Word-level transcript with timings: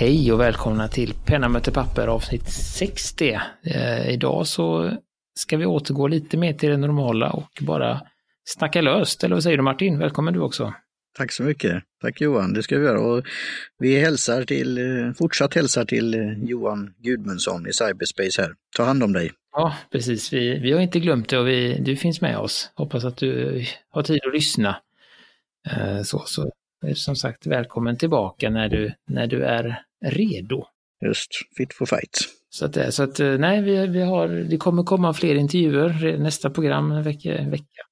Hej 0.00 0.32
och 0.32 0.40
välkomna 0.40 0.88
till 0.88 1.14
Penna 1.26 1.48
möter 1.48 1.72
papper 1.72 2.06
avsnitt 2.06 2.48
60. 2.48 3.40
Eh, 3.62 4.10
idag 4.10 4.46
så 4.46 4.90
ska 5.34 5.56
vi 5.56 5.66
återgå 5.66 6.08
lite 6.08 6.36
mer 6.36 6.52
till 6.52 6.70
det 6.70 6.76
normala 6.76 7.30
och 7.30 7.58
bara 7.60 8.00
snacka 8.44 8.80
löst. 8.80 9.24
Eller 9.24 9.36
vad 9.36 9.42
säger 9.42 9.56
du 9.56 9.62
Martin? 9.62 9.98
Välkommen 9.98 10.34
du 10.34 10.40
också. 10.40 10.74
Tack 11.16 11.32
så 11.32 11.42
mycket. 11.42 11.82
Tack 12.02 12.20
Johan, 12.20 12.52
det 12.52 12.62
ska 12.62 12.78
vi 12.78 12.84
göra. 12.84 13.00
Och 13.00 13.24
vi 13.78 14.00
hälsar 14.00 14.44
till, 14.44 14.78
eh, 14.78 15.12
fortsatt 15.12 15.54
hälsar 15.54 15.84
till 15.84 16.14
eh, 16.14 16.44
Johan 16.44 16.94
Gudmundsson 16.98 17.66
i 17.66 17.72
Cyberspace 17.72 18.42
här. 18.42 18.54
Ta 18.76 18.84
hand 18.84 19.02
om 19.02 19.12
dig. 19.12 19.32
Ja, 19.52 19.76
precis. 19.92 20.32
Vi, 20.32 20.58
vi 20.58 20.72
har 20.72 20.80
inte 20.80 21.00
glömt 21.00 21.28
det 21.28 21.38
och 21.38 21.48
vi, 21.48 21.78
du 21.80 21.96
finns 21.96 22.20
med 22.20 22.38
oss. 22.38 22.70
Hoppas 22.74 23.04
att 23.04 23.16
du 23.16 23.64
har 23.90 24.02
tid 24.02 24.20
att 24.26 24.34
lyssna. 24.34 24.76
Eh, 25.70 26.02
så, 26.02 26.22
så 26.26 26.50
som 26.94 27.16
sagt, 27.16 27.46
välkommen 27.46 27.96
tillbaka 27.96 28.50
när 28.50 28.68
du, 28.68 28.92
när 29.06 29.26
du 29.26 29.44
är 29.44 29.82
redo. 30.04 30.64
Just, 31.06 31.30
fit 31.56 31.74
for 31.74 31.86
fight. 31.86 32.18
Så 32.50 32.64
att, 32.64 32.94
så 32.94 33.02
att 33.02 33.18
nej, 33.18 33.62
vi, 33.62 33.86
vi 33.86 34.02
har, 34.02 34.28
det 34.28 34.56
kommer 34.56 34.82
komma 34.82 35.14
fler 35.14 35.34
intervjuer. 35.34 36.18
Nästa 36.18 36.50
program, 36.50 37.02
vecka, 37.02 37.48
vecka 37.48 37.82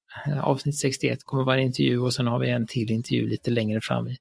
avsnitt 0.43 0.77
61 0.77 1.19
kommer 1.23 1.43
vara 1.43 1.57
en 1.57 1.63
intervju 1.63 1.99
och 1.99 2.13
sen 2.13 2.27
har 2.27 2.39
vi 2.39 2.49
en 2.49 2.67
till 2.67 2.91
intervju 2.91 3.27
lite 3.27 3.51
längre 3.51 3.81
fram 3.81 4.07
i, 4.07 4.17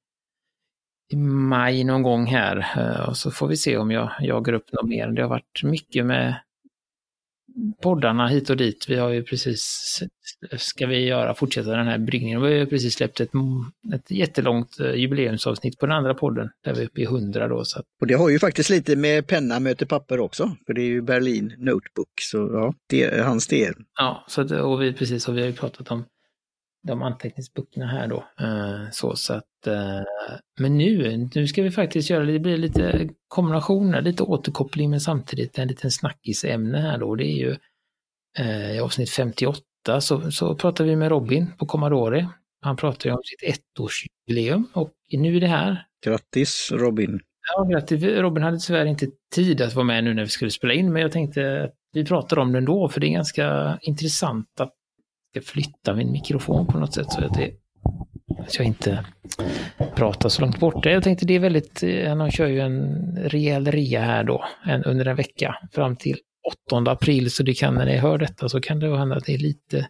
i 1.12 1.16
maj 1.16 1.84
någon 1.84 2.02
gång 2.02 2.26
här. 2.26 2.66
Och 3.08 3.16
så 3.16 3.30
får 3.30 3.48
vi 3.48 3.56
se 3.56 3.76
om 3.76 3.90
jag 3.90 4.10
jagar 4.20 4.52
upp 4.52 4.72
något 4.72 4.88
mer. 4.88 5.06
Det 5.06 5.22
har 5.22 5.28
varit 5.28 5.62
mycket 5.62 6.06
med 6.06 6.40
poddarna 7.82 8.28
hit 8.28 8.50
och 8.50 8.56
dit. 8.56 8.86
Vi 8.88 8.96
har 8.96 9.08
ju 9.08 9.22
precis, 9.22 9.62
ska 10.56 10.86
vi 10.86 11.06
göra, 11.06 11.34
fortsätta 11.34 11.70
den 11.70 11.86
här 11.86 11.98
bryggningen. 11.98 12.42
Vi 12.42 12.48
har 12.48 12.54
ju 12.54 12.66
precis 12.66 12.94
släppt 12.94 13.20
ett, 13.20 13.30
ett 13.94 14.10
jättelångt 14.10 14.80
eh, 14.80 14.94
jubileumsavsnitt 14.94 15.78
på 15.78 15.86
den 15.86 15.96
andra 15.96 16.14
podden, 16.14 16.50
där 16.64 16.74
vi 16.74 16.80
är 16.80 16.86
uppe 16.86 17.00
i 17.00 17.04
100 17.04 17.48
då. 17.48 17.64
Så. 17.64 17.82
Och 18.00 18.06
det 18.06 18.14
har 18.14 18.28
ju 18.28 18.38
faktiskt 18.38 18.70
lite 18.70 18.96
med 18.96 19.26
penna 19.26 19.60
möter 19.60 19.86
papper 19.86 20.20
också, 20.20 20.56
för 20.66 20.74
det 20.74 20.80
är 20.80 20.88
ju 20.88 21.02
Berlin 21.02 21.54
Notebook, 21.58 22.12
så 22.20 22.36
ja, 22.52 22.74
det 22.88 23.02
är 23.02 23.22
hans 23.22 23.46
del. 23.46 23.74
Ja, 23.98 24.24
så 24.28 24.40
att, 24.40 24.50
och 24.50 24.82
vi 24.82 24.92
precis, 24.92 25.28
och 25.28 25.36
vi 25.36 25.40
har 25.40 25.48
ju 25.48 25.54
pratat 25.54 25.90
om 25.90 26.04
de 26.92 27.02
anteckningsböckerna 27.02 27.86
här 27.86 28.06
då. 28.06 28.24
Eh, 28.40 28.90
så, 28.92 29.16
så 29.16 29.34
att, 29.34 29.66
eh, 29.66 30.02
men 30.60 30.78
nu, 30.78 31.28
nu 31.34 31.46
ska 31.46 31.62
vi 31.62 31.70
faktiskt 31.70 32.10
göra 32.10 32.24
det 32.24 32.38
blir 32.38 32.56
lite 32.56 33.08
kombinationer, 33.28 34.02
lite 34.02 34.22
återkoppling 34.22 34.90
men 34.90 35.00
samtidigt 35.00 35.58
en 35.58 35.68
liten 35.68 35.90
snackisämne 35.90 36.78
här 36.78 36.98
då. 36.98 37.14
Det 37.14 37.26
är 37.26 37.36
ju 37.36 37.56
eh, 38.38 38.76
i 38.76 38.80
avsnitt 38.80 39.10
58 39.10 39.62
så, 40.00 40.30
så 40.30 40.54
pratar 40.54 40.84
vi 40.84 40.96
med 40.96 41.08
Robin 41.08 41.52
på 41.58 41.66
Commodore. 41.66 42.28
Han 42.60 42.76
pratar 42.76 43.10
ju 43.10 43.16
om 43.16 43.22
sitt 43.24 43.54
ettårsjubileum 43.54 44.66
och 44.72 44.92
nu 45.12 45.36
är 45.36 45.40
det 45.40 45.46
här. 45.46 45.86
Grattis 46.04 46.72
Robin! 46.72 47.20
Ja, 47.54 47.64
grattis. 47.64 48.02
Robin 48.02 48.42
hade 48.42 48.58
tyvärr 48.58 48.86
inte 48.86 49.06
tid 49.34 49.60
att 49.60 49.74
vara 49.74 49.84
med 49.84 50.04
nu 50.04 50.14
när 50.14 50.22
vi 50.22 50.28
skulle 50.28 50.50
spela 50.50 50.72
in, 50.72 50.92
men 50.92 51.02
jag 51.02 51.12
tänkte 51.12 51.62
att 51.64 51.74
vi 51.92 52.04
pratar 52.04 52.38
om 52.38 52.52
det 52.52 52.58
ändå, 52.58 52.88
för 52.88 53.00
det 53.00 53.06
är 53.06 53.12
ganska 53.12 53.78
intressant 53.82 54.60
att 54.60 54.74
ska 55.30 55.40
flytta 55.40 55.94
min 55.94 56.12
mikrofon 56.12 56.66
på 56.66 56.78
något 56.78 56.94
sätt 56.94 57.12
så 57.12 57.24
att, 57.24 57.34
det, 57.34 57.50
att 58.38 58.58
jag 58.58 58.66
inte 58.66 59.04
pratar 59.94 60.28
så 60.28 60.42
långt 60.42 60.60
borta. 60.60 60.90
Jag 60.90 61.02
tänkte 61.02 61.26
det 61.26 61.34
är 61.34 61.40
väldigt, 61.40 61.82
eh, 61.82 62.16
han 62.16 62.30
kör 62.30 62.46
ju 62.46 62.60
en 62.60 63.16
rejäl 63.16 63.66
rea 63.66 64.00
här 64.00 64.24
då, 64.24 64.44
en, 64.64 64.84
under 64.84 65.06
en 65.06 65.16
vecka 65.16 65.56
fram 65.72 65.96
till 65.96 66.18
8 66.68 66.90
april, 66.90 67.30
så 67.30 67.42
det 67.42 67.54
kan, 67.54 67.74
när 67.74 67.86
ni 67.86 67.96
hör 67.96 68.18
detta 68.18 68.48
så 68.48 68.60
kan 68.60 68.80
det 68.80 68.98
hända 68.98 69.16
att 69.16 69.24
det 69.24 69.34
är 69.34 69.38
lite, 69.38 69.88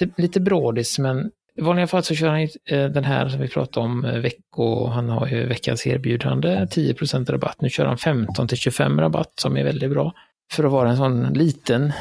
lite, 0.00 0.22
lite 0.22 0.40
brådis, 0.40 0.98
men 0.98 1.30
i 1.56 1.60
vanliga 1.60 1.86
fall 1.86 2.02
så 2.02 2.14
kör 2.14 2.28
han 2.28 2.40
eh, 2.40 2.90
den 2.90 3.04
här 3.04 3.28
som 3.28 3.40
vi 3.40 3.48
pratade 3.48 3.86
om, 3.86 4.04
eh, 4.04 4.20
vecko, 4.20 4.86
han 4.86 5.08
har 5.08 5.26
ju 5.26 5.46
veckans 5.46 5.86
erbjudande, 5.86 6.66
10% 6.70 7.32
rabatt. 7.32 7.60
Nu 7.60 7.70
kör 7.70 7.86
han 7.86 7.98
15 7.98 8.48
till 8.48 8.58
25 8.58 9.00
rabatt 9.00 9.32
som 9.36 9.56
är 9.56 9.64
väldigt 9.64 9.90
bra. 9.90 10.12
För 10.52 10.64
att 10.64 10.72
vara 10.72 10.90
en 10.90 10.96
sån 10.96 11.32
liten 11.32 11.92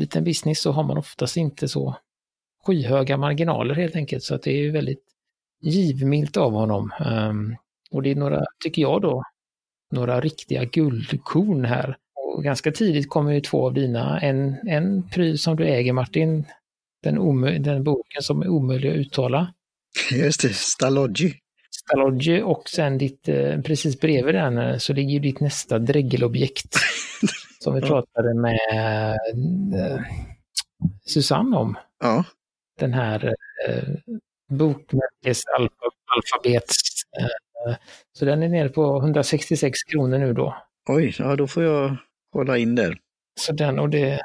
liten 0.00 0.24
business 0.24 0.60
så 0.60 0.72
har 0.72 0.82
man 0.82 0.98
oftast 0.98 1.36
inte 1.36 1.68
så 1.68 1.96
skyhöga 2.66 3.16
marginaler 3.16 3.74
helt 3.74 3.96
enkelt. 3.96 4.22
Så 4.22 4.34
att 4.34 4.42
det 4.42 4.50
är 4.50 4.70
väldigt 4.70 5.04
givmilt 5.60 6.36
av 6.36 6.52
honom. 6.52 6.92
Um, 7.06 7.56
och 7.90 8.02
det 8.02 8.10
är 8.10 8.14
några, 8.14 8.44
tycker 8.64 8.82
jag 8.82 9.02
då, 9.02 9.22
några 9.90 10.20
riktiga 10.20 10.64
guldkorn 10.64 11.64
här. 11.64 11.96
Och 12.14 12.44
ganska 12.44 12.72
tidigt 12.72 13.08
kommer 13.08 13.32
ju 13.32 13.40
två 13.40 13.66
av 13.66 13.74
dina, 13.74 14.20
en, 14.20 14.68
en 14.68 15.08
pryl 15.08 15.38
som 15.38 15.56
du 15.56 15.64
äger 15.64 15.92
Martin, 15.92 16.44
den, 17.02 17.62
den 17.62 17.84
boken 17.84 18.22
som 18.22 18.42
är 18.42 18.48
omöjlig 18.48 18.90
att 18.90 18.96
uttala. 18.96 19.54
Just 20.10 20.42
det, 20.42 20.54
Staloggi. 20.54 21.34
Staloggi 21.70 22.42
och 22.42 22.68
sen 22.68 22.98
ditt, 22.98 23.28
eh, 23.28 23.60
precis 23.60 24.00
bredvid 24.00 24.34
den 24.34 24.58
eh, 24.58 24.76
så 24.78 24.92
ligger 24.92 25.10
ju 25.10 25.18
ditt 25.18 25.40
nästa 25.40 25.78
dräggelobjekt. 25.78 26.76
som 27.60 27.74
vi 27.74 27.80
pratade 27.80 28.34
med 28.34 29.18
eh, 29.74 30.00
Susanne 31.06 31.56
om. 31.56 31.78
Ja. 32.00 32.24
Den 32.80 32.92
här 32.92 33.34
eh, 33.68 33.84
bokmärkesalfabets. 34.48 37.02
Eh, 37.20 37.28
så 38.18 38.24
den 38.24 38.42
är 38.42 38.48
nere 38.48 38.68
på 38.68 38.98
166 38.98 39.82
kronor 39.82 40.18
nu 40.18 40.32
då. 40.32 40.56
Oj, 40.88 41.14
ja 41.18 41.36
då 41.36 41.46
får 41.46 41.62
jag 41.62 41.96
hålla 42.32 42.58
in 42.58 42.74
där. 42.74 42.98
Så 43.40 43.52
den 43.52 43.78
och 43.78 43.90
det, 43.90 44.20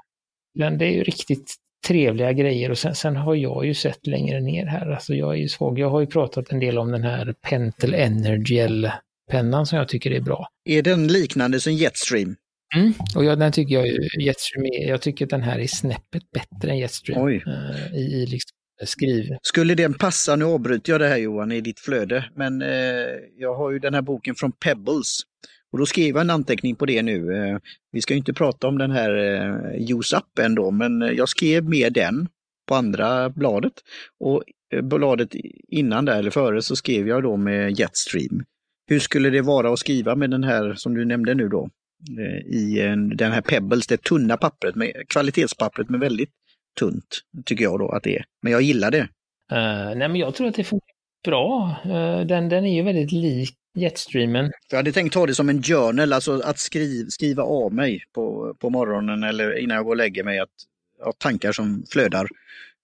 den, 0.53 0.77
det 0.77 0.85
är 0.85 0.91
ju 0.91 1.03
riktigt 1.03 1.55
trevliga 1.87 2.33
grejer 2.33 2.71
och 2.71 2.77
sen, 2.77 2.95
sen, 2.95 3.15
har 3.15 3.35
jag 3.35 3.65
ju 3.65 3.73
sett 3.73 4.07
längre 4.07 4.41
ner 4.41 4.65
här, 4.65 4.91
alltså 4.91 5.13
jag 5.13 5.33
är 5.33 5.37
ju 5.37 5.47
svag. 5.47 5.79
Jag 5.79 5.89
har 5.89 5.99
ju 5.99 6.07
pratat 6.07 6.51
en 6.51 6.59
del 6.59 6.77
om 6.77 6.91
den 6.91 7.03
här 7.03 7.35
Pentel 7.41 7.93
Energiel-pennan 7.93 9.65
som 9.65 9.77
jag 9.77 9.87
tycker 9.87 10.11
är 10.11 10.21
bra. 10.21 10.47
Är 10.65 10.81
den 10.81 11.07
liknande 11.07 11.59
som 11.59 11.73
Jetstream? 11.73 12.35
Mm. 12.75 12.93
Och 13.15 13.25
jag, 13.25 13.39
den 13.39 13.51
tycker 13.51 13.75
jag 13.75 13.87
Jetstream 14.21 14.65
är, 14.65 14.89
jag 14.89 15.01
tycker 15.01 15.25
att 15.25 15.29
den 15.29 15.41
här 15.41 15.59
är 15.59 15.67
snäppet 15.67 16.23
bättre 16.31 16.71
än 16.71 16.77
Jetstream 16.77 17.23
Oj. 17.23 17.43
Uh, 17.47 17.95
i, 17.95 17.99
i 17.99 18.25
liksom 18.25 18.55
skriv. 18.83 19.37
Skulle 19.41 19.75
den 19.75 19.93
passa, 19.93 20.35
nu 20.35 20.45
avbryter 20.45 20.93
jag 20.93 21.01
det 21.01 21.07
här 21.07 21.17
Johan 21.17 21.51
i 21.51 21.61
ditt 21.61 21.79
flöde, 21.79 22.25
men 22.35 22.61
eh, 22.61 22.69
jag 23.37 23.55
har 23.55 23.71
ju 23.71 23.79
den 23.79 23.93
här 23.93 24.01
boken 24.01 24.35
från 24.35 24.51
Pebbles. 24.51 25.19
Och 25.71 25.79
då 25.79 25.85
skrev 25.85 26.07
jag 26.07 26.21
en 26.21 26.29
anteckning 26.29 26.75
på 26.75 26.85
det 26.85 27.01
nu. 27.01 27.35
Eh, 27.35 27.57
vi 27.91 28.01
ska 28.01 28.13
inte 28.13 28.33
prata 28.33 28.67
om 28.67 28.77
den 28.77 28.91
här 28.91 29.15
eh, 29.15 29.95
Use 29.95 30.17
Up 30.17 30.39
ändå, 30.39 30.71
men 30.71 31.01
jag 31.01 31.29
skrev 31.29 31.69
med 31.69 31.93
den 31.93 32.27
på 32.67 32.75
andra 32.75 33.29
bladet. 33.29 33.73
Och 34.19 34.43
eh, 34.73 34.81
bladet 34.81 35.35
innan 35.67 36.05
där, 36.05 36.19
eller 36.19 36.31
före, 36.31 36.61
så 36.61 36.75
skrev 36.75 37.07
jag 37.07 37.23
då 37.23 37.37
med 37.37 37.79
Jetstream. 37.79 38.43
Hur 38.87 38.99
skulle 38.99 39.29
det 39.29 39.41
vara 39.41 39.73
att 39.73 39.79
skriva 39.79 40.15
med 40.15 40.29
den 40.29 40.43
här 40.43 40.73
som 40.73 40.93
du 40.93 41.05
nämnde 41.05 41.33
nu 41.33 41.49
då? 41.49 41.69
Eh, 42.19 42.55
i 42.55 42.95
den 43.15 43.31
här 43.31 43.41
Pebbles, 43.41 43.87
det 43.87 44.03
tunna 44.03 44.37
pappret, 44.37 44.75
med, 44.75 44.93
kvalitetspappret 45.09 45.89
med 45.89 45.99
väldigt 45.99 46.31
tunt, 46.79 47.21
tycker 47.45 47.63
jag 47.63 47.79
då 47.79 47.89
att 47.89 48.03
det 48.03 48.15
är. 48.17 48.25
Men 48.41 48.51
jag 48.51 48.61
gillar 48.61 48.91
det. 48.91 49.07
Uh, 49.51 49.95
nej 49.95 50.07
men 50.09 50.15
jag 50.15 50.35
tror 50.35 50.47
att 50.47 50.55
det 50.55 50.63
funkar 50.63 50.95
bra. 51.23 51.75
Uh, 51.85 52.25
den, 52.25 52.49
den 52.49 52.65
är 52.65 52.75
ju 52.75 52.81
väldigt 52.81 53.11
lik 53.11 53.55
Jetstreamen. 53.75 54.51
Jag 54.69 54.77
hade 54.77 54.91
tänkt 54.91 55.13
ta 55.13 55.25
det 55.25 55.35
som 55.35 55.49
en 55.49 55.63
journal, 55.63 56.13
alltså 56.13 56.39
att 56.39 56.59
skriv, 56.59 57.07
skriva 57.07 57.43
av 57.43 57.73
mig 57.73 58.03
på, 58.13 58.55
på 58.59 58.69
morgonen 58.69 59.23
eller 59.23 59.57
innan 59.57 59.75
jag 59.75 59.85
går 59.85 59.91
och 59.91 59.97
lägger 59.97 60.23
mig, 60.23 60.39
att, 60.39 60.49
att 61.03 61.19
tankar 61.19 61.51
som 61.51 61.83
flödar 61.89 62.27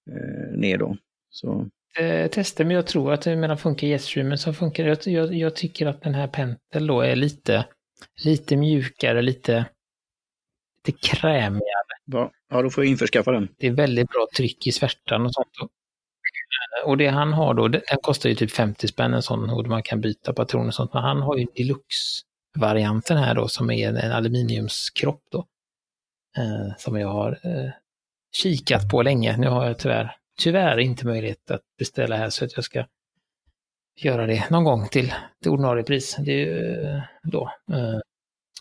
uh, 0.10 0.58
ner 0.58 0.78
då. 0.78 0.98
Så. 1.30 1.68
Eh, 2.00 2.28
tester, 2.28 2.66
men 2.66 2.76
jag 2.76 2.88
tror 2.88 3.14
att 3.14 3.22
det 3.22 3.36
medan 3.36 3.58
funkar 3.58 3.88
Jetstreamen 3.88 4.38
så 4.38 4.54
funkar 4.54 4.84
det. 4.84 5.08
Jag, 5.08 5.14
jag, 5.14 5.34
jag 5.34 5.56
tycker 5.56 5.86
att 5.86 6.02
den 6.02 6.14
här 6.14 6.28
Pentel 6.28 6.88
då 6.88 7.02
är 7.02 7.16
lite 7.16 7.66
lite 8.24 8.56
mjukare, 8.56 9.22
lite, 9.22 9.66
lite 10.88 11.00
krämigare. 11.08 11.62
Ja, 12.06 12.32
ja, 12.50 12.62
då 12.62 12.70
får 12.70 12.84
jag 12.84 12.92
införskaffa 12.92 13.32
den. 13.32 13.48
Det 13.58 13.68
är 13.68 13.72
väldigt 13.72 14.10
bra 14.10 14.28
tryck 14.38 14.68
i 14.68 14.72
svärtan 14.72 15.26
och 15.26 15.34
sånt. 15.34 15.72
Och 16.86 16.98
det 16.98 17.08
han 17.08 17.34
har 17.34 17.54
då, 17.54 17.68
den 17.68 17.82
kostar 18.02 18.30
ju 18.30 18.36
typ 18.36 18.52
50 18.52 18.88
spänn 18.88 19.14
en 19.14 19.22
sån 19.22 19.50
och 19.50 19.68
man 19.68 19.84
kan 19.84 20.02
byta 20.02 20.34
patroner 20.34 20.68
och 20.68 20.74
sånt. 20.74 20.94
Men 20.94 21.04
han 21.04 21.22
har 21.22 21.38
ju 21.38 21.46
deluxe-varianten 21.56 23.18
här 23.18 23.36
då 23.36 23.48
som 23.48 23.72
är 23.72 23.90
en 23.90 24.12
aluminiumskropp 24.12 25.22
då. 25.32 25.48
Eh, 26.38 26.76
som 26.78 27.00
jag 27.00 27.08
har 27.08 27.40
eh, 27.44 27.72
kikat 28.36 28.90
på 28.90 29.02
länge. 29.02 29.38
Nu 29.38 29.48
har 29.48 29.68
jag 29.68 29.80
tyvärr, 29.80 30.16
tyvärr 30.40 30.78
inte 30.78 31.06
möjlighet 31.06 31.52
att 31.52 31.62
beställa 31.78 32.16
här 32.16 32.30
så 32.30 32.46
att 32.46 32.56
jag 32.56 32.66
ska 32.66 32.86
göra 33.96 34.28
det 34.28 34.50
någon 34.50 34.64
gång 34.64 34.88
till, 34.88 35.14
till 35.42 35.52
ordinarie 35.52 35.84
pris. 35.84 36.18
Det 36.20 36.44
är 36.44 36.96
eh, 36.96 37.02
då. 37.24 37.52
Eh, 37.72 38.00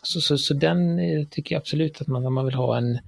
så, 0.03 0.21
så, 0.21 0.37
så 0.37 0.53
den 0.53 0.99
eh, 0.99 1.27
tycker 1.27 1.55
jag 1.55 1.59
absolut 1.59 2.01
att 2.01 2.07
man, 2.07 2.25
om 2.25 2.33
man 2.33 2.45
vill 2.45 2.53
ha 2.55 2.77
en 2.77 2.99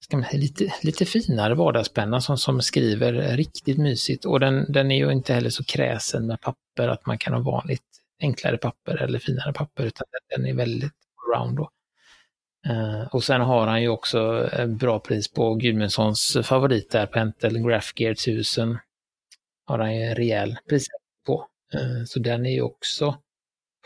ska 0.00 0.16
man 0.16 0.26
lite, 0.32 0.72
lite 0.82 1.04
finare 1.04 1.54
vardagspenna 1.54 2.20
som, 2.20 2.38
som 2.38 2.62
skriver 2.62 3.36
riktigt 3.36 3.78
mysigt. 3.78 4.24
Och 4.24 4.40
den, 4.40 4.72
den 4.72 4.90
är 4.90 4.96
ju 4.96 5.12
inte 5.12 5.34
heller 5.34 5.50
så 5.50 5.64
kräsen 5.64 6.26
med 6.26 6.40
papper 6.40 6.88
att 6.88 7.06
man 7.06 7.18
kan 7.18 7.32
ha 7.32 7.40
vanligt 7.40 7.82
enklare 8.20 8.58
papper 8.58 9.02
eller 9.02 9.18
finare 9.18 9.52
papper, 9.52 9.84
utan 9.84 10.06
den 10.36 10.46
är 10.46 10.54
väldigt 10.54 10.92
round. 11.34 11.56
Då. 11.56 11.70
Uh, 12.68 13.06
och 13.14 13.24
sen 13.24 13.40
har 13.40 13.66
han 13.66 13.82
ju 13.82 13.88
också 13.88 14.50
bra 14.66 15.00
pris 15.00 15.32
på 15.32 15.54
Gudmundssons 15.54 16.36
favorit 16.42 16.90
där, 16.90 17.06
Pentel 17.06 17.58
Graph 17.58 17.88
Gear 17.96 18.12
1000. 18.12 18.78
Har 19.66 19.78
han 19.78 19.96
ju 19.96 20.02
en 20.02 20.14
rejäl 20.14 20.58
pris 20.68 20.88
så 22.06 22.18
den 22.18 22.46
är 22.46 22.50
ju 22.50 22.62
också 22.62 23.16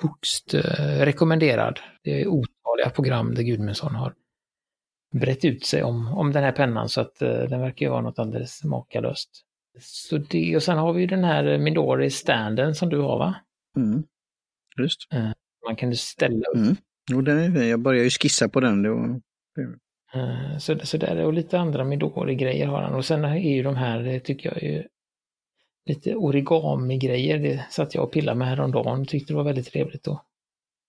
högst 0.03 0.55
eh, 0.55 1.05
rekommenderad. 1.05 1.81
Det 2.03 2.23
är 2.23 2.27
otaliga 2.27 2.91
program 2.95 3.35
där 3.35 3.43
Gudmundsson 3.43 3.95
har 3.95 4.15
brett 5.15 5.45
ut 5.45 5.65
sig 5.65 5.83
om, 5.83 6.09
om 6.09 6.33
den 6.33 6.45
här 6.45 6.53
pennan 6.53 6.89
så 6.89 7.01
att 7.01 7.23
eh, 7.23 7.29
den 7.29 7.61
verkar 7.61 7.87
ju 7.87 7.91
vara 7.91 8.01
något 8.01 8.19
alldeles 8.19 8.65
makalöst. 8.65 9.31
Så 9.81 10.19
det, 10.19 10.57
och 10.57 10.63
sen 10.63 10.79
har 10.79 10.93
vi 10.93 11.01
ju 11.01 11.07
den 11.07 11.25
här 11.25 11.59
Midori 11.59 12.11
standen 12.11 12.75
som 12.75 12.89
du 12.89 12.99
har 12.99 13.19
va? 13.19 13.35
Mm. 13.77 14.03
Just. 14.79 15.13
Eh, 15.13 15.31
man 15.67 15.77
kan 15.77 15.97
ställa 15.97 16.47
upp. 16.49 16.57
Mm. 16.57 16.77
Jo, 17.11 17.21
den 17.21 17.57
är, 17.57 17.63
jag 17.63 17.81
börjar 17.81 18.05
ju 18.05 18.11
skissa 18.11 18.49
på 18.49 18.61
den. 18.61 18.83
Det 18.83 18.91
var... 18.91 19.21
Eh, 20.15 20.59
Så, 20.59 20.79
så 20.79 20.97
där 20.97 21.25
och 21.25 21.33
lite 21.33 21.59
andra 21.59 21.85
Midori-grejer 21.85 22.67
har 22.67 22.83
han. 22.83 22.95
Och 22.95 23.05
sen 23.05 23.25
är 23.25 23.55
ju 23.55 23.63
de 23.63 23.77
här, 23.77 24.03
det 24.03 24.21
tycker 24.21 24.49
jag 24.49 24.63
är 24.63 24.87
lite 25.87 26.15
origami-grejer. 26.15 27.39
Det 27.39 27.67
satt 27.71 27.95
jag 27.95 28.05
och 28.05 28.13
pillade 28.13 28.39
med 28.39 28.49
häromdagen. 28.49 29.07
Tyckte 29.07 29.33
det 29.33 29.37
var 29.37 29.45
väldigt 29.45 29.67
trevligt 29.67 30.09
att 30.09 30.25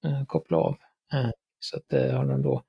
eh, 0.05 0.25
koppla 0.25 0.57
av. 0.57 0.75
Eh, 1.13 1.29
så 1.59 1.77
att 1.77 1.93
eh, 1.93 2.15
har 2.17 2.25
de 2.25 2.41
då 2.41 2.63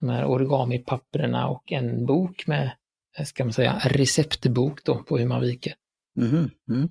de 0.00 0.08
här 0.08 0.24
origami-papperna 0.24 1.48
och 1.48 1.72
en 1.72 2.06
bok 2.06 2.46
med, 2.46 2.70
eh, 3.18 3.24
ska 3.24 3.44
man 3.44 3.52
säga, 3.52 3.80
receptbok 3.84 4.84
då 4.84 5.02
på 5.02 5.18
hur 5.18 5.26
man 5.26 5.40
viker. 5.40 5.74
Mhm, 6.16 6.50
Mm. 6.68 6.88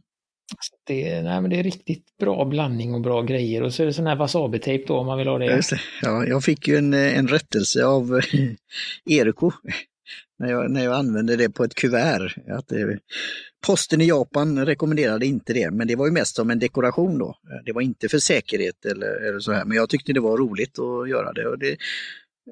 Så 0.59 0.75
det, 0.87 1.21
nej, 1.21 1.41
men 1.41 1.49
det 1.49 1.59
är 1.59 1.63
riktigt 1.63 2.17
bra 2.19 2.45
blandning 2.45 2.93
och 2.93 3.01
bra 3.01 3.21
grejer. 3.21 3.63
Och 3.63 3.73
så 3.73 3.83
är 3.83 3.87
det 3.87 3.93
sån 3.93 4.07
här 4.07 4.15
wasabi-tejp 4.15 4.85
då 4.87 4.97
om 4.97 5.05
man 5.05 5.17
vill 5.17 5.27
ha 5.27 5.37
det. 5.37 5.45
Ja, 6.01 6.25
jag 6.25 6.43
fick 6.43 6.67
ju 6.67 6.77
en, 6.77 6.93
en 6.93 7.27
rättelse 7.27 7.85
av 7.85 8.19
Eriko 9.09 9.51
när 10.39 10.51
jag, 10.51 10.71
när 10.71 10.83
jag 10.83 10.93
använde 10.93 11.35
det 11.35 11.49
på 11.49 11.63
ett 11.63 11.75
kuvert. 11.75 12.35
Att 12.47 12.67
det, 12.67 12.99
posten 13.65 14.01
i 14.01 14.07
Japan 14.07 14.65
rekommenderade 14.65 15.25
inte 15.25 15.53
det, 15.53 15.71
men 15.71 15.87
det 15.87 15.95
var 15.95 16.05
ju 16.05 16.11
mest 16.11 16.35
som 16.35 16.49
en 16.49 16.59
dekoration 16.59 17.17
då. 17.17 17.35
Det 17.65 17.71
var 17.71 17.81
inte 17.81 18.09
för 18.09 18.19
säkerhet 18.19 18.85
eller, 18.85 19.27
eller 19.27 19.39
så 19.39 19.51
här, 19.51 19.65
men 19.65 19.77
jag 19.77 19.89
tyckte 19.89 20.13
det 20.13 20.19
var 20.19 20.37
roligt 20.37 20.79
att 20.79 21.09
göra 21.09 21.33
det. 21.33 21.47
Och 21.47 21.59
det 21.59 21.71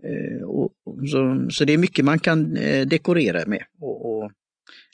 eh, 0.04 0.44
och, 0.44 0.72
och, 0.86 1.10
så, 1.10 1.48
så 1.50 1.66
det 1.66 1.74
är 1.74 1.78
mycket 1.78 2.06
man 2.06 2.20
kan 2.20 2.58
eh, 2.58 2.88
dekorera 2.88 3.46
med 3.46 3.64
och, 3.82 4.06
och 4.06 4.32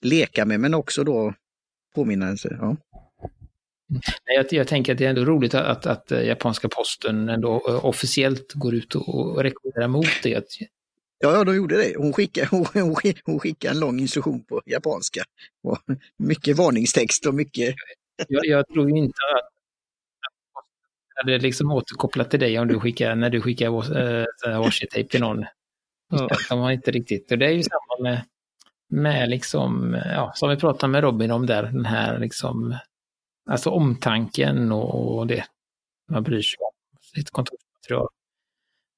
leka 0.02 0.46
med, 0.46 0.60
men 0.60 0.74
också 0.74 1.04
då 1.04 1.34
påminnelse. 1.96 2.58
Ja. 2.62 2.78
Nej, 4.28 4.36
Jag, 4.38 4.46
jag 4.50 4.68
tänker 4.68 4.92
att 4.92 4.98
det 4.98 5.06
är 5.06 5.10
ändå 5.10 5.26
roligt 5.26 5.54
att, 5.54 5.66
att, 5.66 5.86
att 5.86 6.12
eh, 6.12 6.24
japanska 6.24 6.70
posten 6.70 7.30
ändå 7.30 7.60
officiellt 7.84 8.54
går 8.54 8.76
ut 8.76 8.96
och, 8.96 9.10
och 9.10 9.44
rekommenderar 9.44 9.88
mot 9.88 10.24
det. 10.24 10.46
Ja, 11.26 11.34
ja, 11.34 11.44
de 11.44 11.56
gjorde 11.56 11.78
det. 11.78 11.94
Hon 11.98 12.14
skickade, 12.14 12.48
hon, 12.52 12.66
hon, 12.74 12.96
skick- 12.96 13.22
hon 13.26 13.40
skickade 13.40 13.74
en 13.74 13.80
lång 13.80 14.00
instruktion 14.00 14.44
på 14.44 14.62
japanska. 14.66 15.24
Och 15.64 15.78
mycket 16.18 16.58
varningstext 16.58 17.26
och 17.26 17.34
mycket... 17.34 17.76
jag, 18.28 18.46
jag 18.46 18.68
tror 18.68 18.90
inte 18.98 19.18
att, 19.36 19.50
hade 21.16 21.38
liksom 21.38 21.72
återkopplat 21.72 22.32
till 22.32 22.40
dig 22.40 22.60
om 22.60 22.68
du 22.68 22.80
skickar, 22.80 23.16
när 23.16 23.30
du 23.30 23.42
skickar 23.42 23.68
äh, 23.68 24.62
washi-tape 24.62 25.08
till 25.08 25.20
någon. 25.20 25.46
Ja. 26.12 26.30
De 26.50 26.60
har 26.60 26.72
inte 26.72 26.92
riktigt, 26.92 27.32
och 27.32 27.38
det 27.38 27.46
är 27.46 27.52
ju 27.52 27.64
samma 27.64 28.10
med, 28.10 28.26
med 28.90 29.30
liksom, 29.30 30.02
ja, 30.06 30.32
som 30.36 30.50
vi 30.50 30.56
pratade 30.56 30.92
med 30.92 31.04
Robin 31.04 31.32
om 31.32 31.46
där, 31.46 31.64
den 31.64 31.86
här 31.86 32.20
liksom, 32.20 32.78
alltså 33.50 33.70
omtanken 33.70 34.72
och, 34.72 35.18
och 35.18 35.28
det 35.28 35.46
man 36.12 36.24
bryr 36.24 36.42
sig 36.42 36.58
om, 36.60 37.00
sitt 37.16 37.30
kontorsmaterial. 37.30 38.08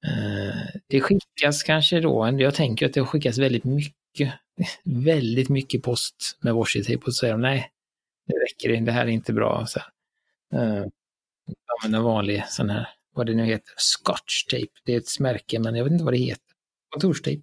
Eh, 0.06 0.80
det 0.86 1.00
skickas 1.00 1.62
kanske 1.62 2.00
då, 2.00 2.36
jag 2.38 2.54
tänker 2.54 2.86
att 2.86 2.94
det 2.94 3.04
skickas 3.04 3.38
väldigt 3.38 3.64
mycket, 3.64 4.34
väldigt 4.84 5.48
mycket 5.48 5.82
post 5.82 6.38
med 6.40 6.54
washi-tape 6.54 7.04
och 7.06 7.14
så 7.14 7.20
säger 7.20 7.34
de 7.34 7.40
nej, 7.40 7.70
det 8.26 8.34
räcker 8.34 8.72
inte, 8.72 8.90
det 8.90 8.92
här 8.92 9.06
är 9.06 9.10
inte 9.10 9.32
bra. 9.32 9.66
Så 9.66 9.80
här. 9.80 9.88
Eh, 10.54 10.86
använder 11.78 12.00
vanlig 12.00 12.44
sån 12.48 12.70
här, 12.70 12.88
vad 13.14 13.26
det 13.26 13.34
nu 13.34 13.44
heter, 13.44 13.74
scotch 13.76 14.44
tape. 14.44 14.80
Det 14.84 14.94
är 14.94 14.98
ett 14.98 15.20
märke, 15.20 15.58
men 15.58 15.74
jag 15.74 15.84
vet 15.84 15.92
inte 15.92 16.04
vad 16.04 16.14
det 16.14 16.18
heter. 16.18 16.44
kontorstejp. 16.88 17.42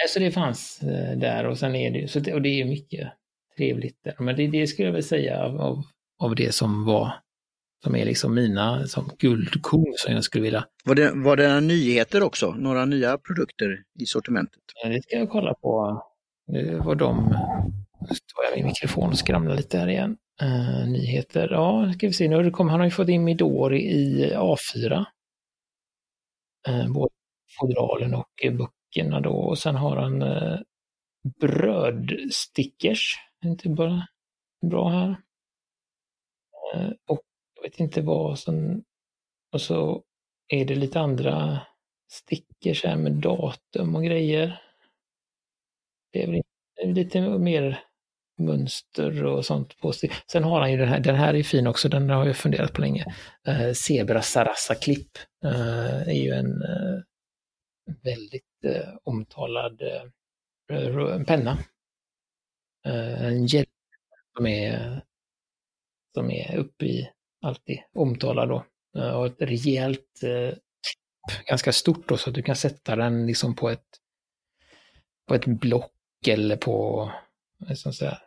Nej, 0.00 0.08
så 0.08 0.18
det 0.18 0.30
fanns 0.30 0.82
eh, 0.82 1.18
där 1.18 1.46
och 1.46 1.58
sen 1.58 1.74
är 1.74 1.90
det 1.90 2.08
så 2.08 2.20
det, 2.20 2.34
och 2.34 2.42
det 2.42 2.60
är 2.60 2.64
mycket 2.64 3.12
trevligt 3.56 4.04
där. 4.04 4.14
Men 4.18 4.36
det, 4.36 4.46
det 4.46 4.66
skulle 4.66 4.88
jag 4.88 4.92
väl 4.92 5.04
säga 5.04 5.42
av, 5.44 5.60
av, 5.60 5.82
av 6.18 6.34
det 6.34 6.54
som 6.54 6.84
var, 6.84 7.12
som 7.84 7.96
är 7.96 8.04
liksom 8.04 8.34
mina 8.34 8.86
som 8.86 9.10
guldkorn 9.18 9.94
som 9.96 10.14
jag 10.14 10.24
skulle 10.24 10.44
vilja. 10.44 10.64
Var 10.84 10.94
det, 10.94 11.12
var 11.14 11.36
det 11.36 11.60
nyheter 11.60 12.22
också? 12.22 12.50
Några 12.50 12.84
nya 12.84 13.18
produkter 13.18 13.82
i 14.00 14.06
sortimentet? 14.06 14.62
Ja, 14.82 14.88
Det 14.88 15.02
ska 15.02 15.16
jag 15.16 15.30
kolla 15.30 15.54
på. 15.54 16.02
Det 16.46 16.76
var 16.76 16.94
de, 16.94 17.36
nu 18.00 18.14
står 18.14 18.44
jag 18.44 18.56
vid 18.56 18.64
mikrofonen 18.64 19.10
och 19.10 19.18
skramlar 19.18 19.56
lite 19.56 19.78
här 19.78 19.88
igen. 19.88 20.16
Eh, 20.42 20.88
nyheter, 20.88 21.48
ja, 21.50 21.92
ska 21.92 22.06
vi 22.06 22.12
se, 22.12 22.28
nu 22.28 22.50
kommit, 22.50 22.70
han 22.70 22.80
har 22.80 22.86
ju 22.86 22.90
fått 22.90 23.08
in 23.08 23.24
Midori 23.24 23.80
i 23.80 24.34
A4. 24.34 25.04
Uh, 26.68 26.92
både 26.92 27.10
fodralen 27.60 28.14
och 28.14 28.44
eh, 28.44 28.52
böckerna 28.52 29.20
då. 29.20 29.32
Och 29.32 29.58
sen 29.58 29.74
har 29.74 29.96
han 29.96 30.22
uh, 30.22 30.58
brödstickers. 31.40 33.18
Inte 33.44 33.68
bara 33.68 34.06
bra 34.70 34.88
här. 34.88 35.16
Eh, 36.74 36.90
och 37.06 37.22
vet 37.64 37.80
inte 37.80 38.02
vad 38.02 38.38
som... 38.38 38.84
Och 39.52 39.60
så 39.60 40.02
är 40.48 40.64
det 40.64 40.74
lite 40.74 41.00
andra 41.00 41.60
stickers 42.12 42.84
här 42.84 42.96
med 42.96 43.12
datum 43.12 43.96
och 43.96 44.04
grejer. 44.04 44.62
Det 46.12 46.22
är 46.22 46.26
väl 46.26 46.42
lite 46.94 47.20
mer 47.38 47.84
mönster 48.38 49.24
och 49.24 49.46
sånt 49.46 49.78
på 49.78 49.92
sig. 49.92 50.10
Sen 50.32 50.44
har 50.44 50.60
han 50.60 50.72
ju 50.72 50.78
den 50.78 50.88
här, 50.88 51.00
den 51.00 51.14
här 51.14 51.34
är 51.34 51.42
fin 51.42 51.66
också, 51.66 51.88
den 51.88 52.10
har 52.10 52.26
jag 52.26 52.36
funderat 52.36 52.72
på 52.72 52.80
länge. 52.80 53.04
Eh, 53.46 53.72
Zebra 53.72 54.22
Sarasa-klipp 54.22 55.18
eh, 55.44 56.08
är 56.08 56.22
ju 56.22 56.30
en 56.30 56.62
eh, 56.62 57.02
väldigt 58.02 58.64
eh, 58.64 58.94
omtalad 59.02 59.82
eh, 59.82 61.14
en 61.14 61.24
penna. 61.24 61.58
Eh, 62.86 63.24
en 63.24 63.46
gel 63.46 63.66
som 64.36 64.46
är, 64.46 65.02
som 66.14 66.30
är 66.30 66.56
uppe 66.56 66.86
i, 66.86 67.10
alltid 67.44 67.78
omtalad 67.94 68.48
då. 68.48 68.64
Eh, 68.98 69.10
och 69.10 69.26
ett 69.26 69.36
rejält 69.38 70.22
eh, 70.22 70.56
ganska 71.46 71.72
stort 71.72 72.08
då, 72.08 72.16
så 72.16 72.30
att 72.30 72.34
du 72.34 72.42
kan 72.42 72.56
sätta 72.56 72.96
den 72.96 73.26
liksom 73.26 73.54
på 73.54 73.70
ett, 73.70 73.86
på 75.28 75.34
ett 75.34 75.46
block 75.46 75.90
eller 76.26 76.56
på, 76.56 77.10
liksom 77.68 77.92
så 77.92 78.04
här, 78.04 78.18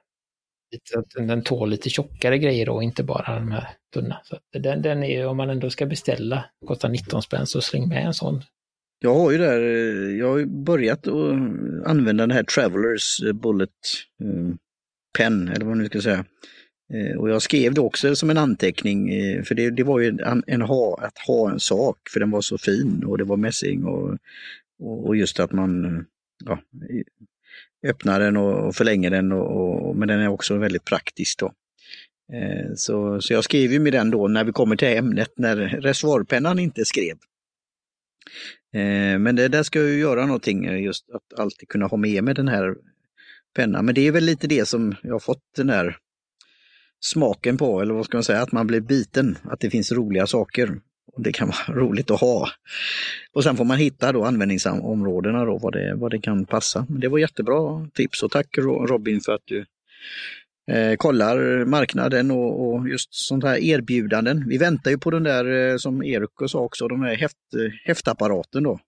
lite, 0.71 0.99
att 0.99 1.09
den- 1.15 1.27
den 1.27 1.41
tål 1.43 1.69
lite 1.69 1.89
tjockare 1.89 2.37
grejer 2.37 2.65
då, 2.65 2.81
inte 2.81 3.03
bara 3.03 3.35
de 3.35 3.51
här 3.51 3.67
tunna. 3.93 4.21
Så 4.23 4.35
att 4.35 4.63
den, 4.63 4.81
den 4.81 5.03
är 5.03 5.17
ju, 5.17 5.25
om 5.25 5.37
man 5.37 5.49
ändå 5.49 5.69
ska 5.69 5.85
beställa, 5.85 6.45
kostar 6.65 6.89
19 6.89 7.21
spänn, 7.21 7.47
så 7.47 7.61
släng 7.61 7.87
med 7.89 8.05
en 8.05 8.13
sån. 8.13 8.41
Jag 8.99 9.15
har 9.15 9.31
ju 9.31 9.37
där, 9.37 9.61
eh, 9.61 10.17
jag 10.17 10.27
har 10.29 10.37
ju 10.37 10.45
börjat 10.45 11.07
att 11.07 11.31
använda 11.85 12.23
den 12.23 12.31
här 12.31 12.43
Travelers 12.43 13.19
eh, 13.27 13.33
Bullet 13.33 13.69
Pen, 15.17 15.47
eller 15.47 15.65
vad 15.65 15.67
man 15.67 15.77
nu 15.77 15.85
ska 15.85 16.01
säga. 16.01 16.25
Eh, 16.93 17.17
och 17.17 17.29
jag 17.29 17.41
skrev 17.41 17.73
det 17.73 17.81
också 17.81 18.15
som 18.15 18.29
en 18.29 18.37
anteckning, 18.37 19.09
eh, 19.09 19.43
för 19.43 19.55
det, 19.55 19.69
det 19.69 19.83
var 19.83 19.99
ju 19.99 20.07
en, 20.07 20.43
en 20.47 20.61
ha, 20.61 20.99
att 21.01 21.17
ha 21.17 21.51
en 21.51 21.59
sak, 21.59 21.97
för 22.13 22.19
den 22.19 22.31
var 22.31 22.41
så 22.41 22.57
fin 22.57 23.03
och 23.05 23.17
det 23.17 23.23
var 23.23 23.37
mässing 23.37 23.85
och, 23.85 24.17
och, 24.79 25.15
just 25.15 25.39
att 25.39 25.51
man 25.51 26.05
ja, 26.45 26.59
öppnar 27.87 28.19
den 28.19 28.37
och, 28.37 28.75
förlänger 28.75 29.09
den, 29.09 29.31
och, 29.31 29.87
och, 29.89 29.95
men 29.95 30.07
den 30.07 30.19
är 30.19 30.27
också 30.27 30.57
väldigt 30.57 30.85
praktisk. 30.85 31.39
Då. 31.39 31.53
Eh, 32.33 32.73
så, 32.75 33.21
så 33.21 33.33
jag 33.33 33.43
skrev 33.43 33.71
ju 33.71 33.79
med 33.79 33.93
den 33.93 34.11
då 34.11 34.27
när 34.27 34.43
vi 34.43 34.51
kommer 34.51 34.75
till 34.75 34.97
ämnet, 34.97 35.31
när 35.37 35.55
reservoarpennan 35.55 36.59
inte 36.59 36.85
skrev. 36.85 37.17
Men 39.19 39.35
det 39.35 39.47
där 39.47 39.63
ska 39.63 39.79
jag 39.79 39.89
ju 39.89 39.99
göra 39.99 40.25
någonting, 40.25 40.83
just 40.83 41.09
att 41.09 41.39
alltid 41.39 41.69
kunna 41.69 41.85
ha 41.85 41.97
med 41.97 42.23
mig 42.23 42.33
den 42.33 42.47
här 42.47 42.75
pennan. 43.55 43.85
Men 43.85 43.95
det 43.95 44.07
är 44.07 44.11
väl 44.11 44.23
lite 44.23 44.47
det 44.47 44.67
som 44.67 44.95
jag 45.03 45.13
har 45.13 45.19
fått 45.19 45.43
den 45.55 45.69
här 45.69 45.97
smaken 47.05 47.57
på, 47.57 47.81
eller 47.81 47.93
vad 47.93 48.05
ska 48.05 48.17
man 48.17 48.23
säga, 48.23 48.41
att 48.41 48.51
man 48.51 48.67
blir 48.67 48.81
biten, 48.81 49.37
att 49.43 49.59
det 49.59 49.69
finns 49.69 49.91
roliga 49.91 50.27
saker. 50.27 50.79
Och 51.13 51.23
Det 51.23 51.31
kan 51.31 51.47
vara 51.47 51.79
roligt 51.81 52.11
att 52.11 52.19
ha. 52.21 52.49
Och 53.33 53.43
sen 53.43 53.55
får 53.57 53.65
man 53.65 53.77
hitta 53.77 54.11
då 54.11 54.23
användningsområdena 54.23 55.45
då, 55.45 55.57
vad 55.57 55.73
det, 55.73 55.95
vad 55.95 56.11
det 56.11 56.19
kan 56.19 56.45
passa. 56.45 56.85
Men 56.89 56.99
det 56.99 57.07
var 57.07 57.17
jättebra 57.17 57.87
tips 57.93 58.23
och 58.23 58.31
tack 58.31 58.57
Ro- 58.57 58.85
Robin 58.85 59.21
för 59.21 59.31
att 59.31 59.41
du 59.45 59.65
eh, 60.71 60.95
kollar 60.95 61.65
marknaden 61.65 62.31
och, 62.31 62.67
och 62.67 62.89
just 62.89 63.09
sånt 63.11 63.43
här 63.43 63.57
erbjudanden. 63.57 64.43
Vi 64.47 64.57
väntar 64.57 64.91
ju 64.91 64.97
på 64.97 65.11
den 65.11 65.23
där 65.23 65.71
eh, 65.71 65.77
som 65.77 66.03
Erik 66.03 66.29
sa 66.47 66.59
också, 66.59 66.87
de 66.87 67.01
här 67.01 67.15
häft, 67.15 67.35
häftapparaten 67.85 68.63
då. 68.63 68.79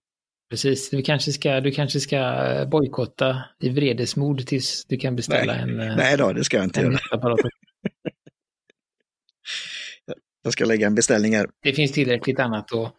Precis, 0.50 0.90
du 0.90 1.02
kanske 1.02 1.32
ska, 1.32 1.60
du 1.60 1.70
kanske 1.70 2.00
ska 2.00 2.34
bojkotta 2.70 3.42
i 3.60 3.68
vredesmod 3.68 4.46
tills 4.46 4.84
du 4.88 4.96
kan 4.96 5.16
beställa 5.16 5.52
Nej. 5.52 5.62
en, 5.62 5.80
eh, 5.80 5.96
Nej 5.96 6.16
då, 6.16 6.32
det 6.32 6.44
ska 6.44 6.56
jag 6.56 6.64
inte 6.66 6.80
göra. 6.80 6.98
Jag 10.42 10.52
ska 10.52 10.64
lägga 10.64 10.86
en 10.86 10.94
beställning 10.94 11.34
här. 11.36 11.50
Det 11.62 11.72
finns 11.72 11.92
tillräckligt 11.92 12.40
annat 12.40 12.64
att 12.64 12.94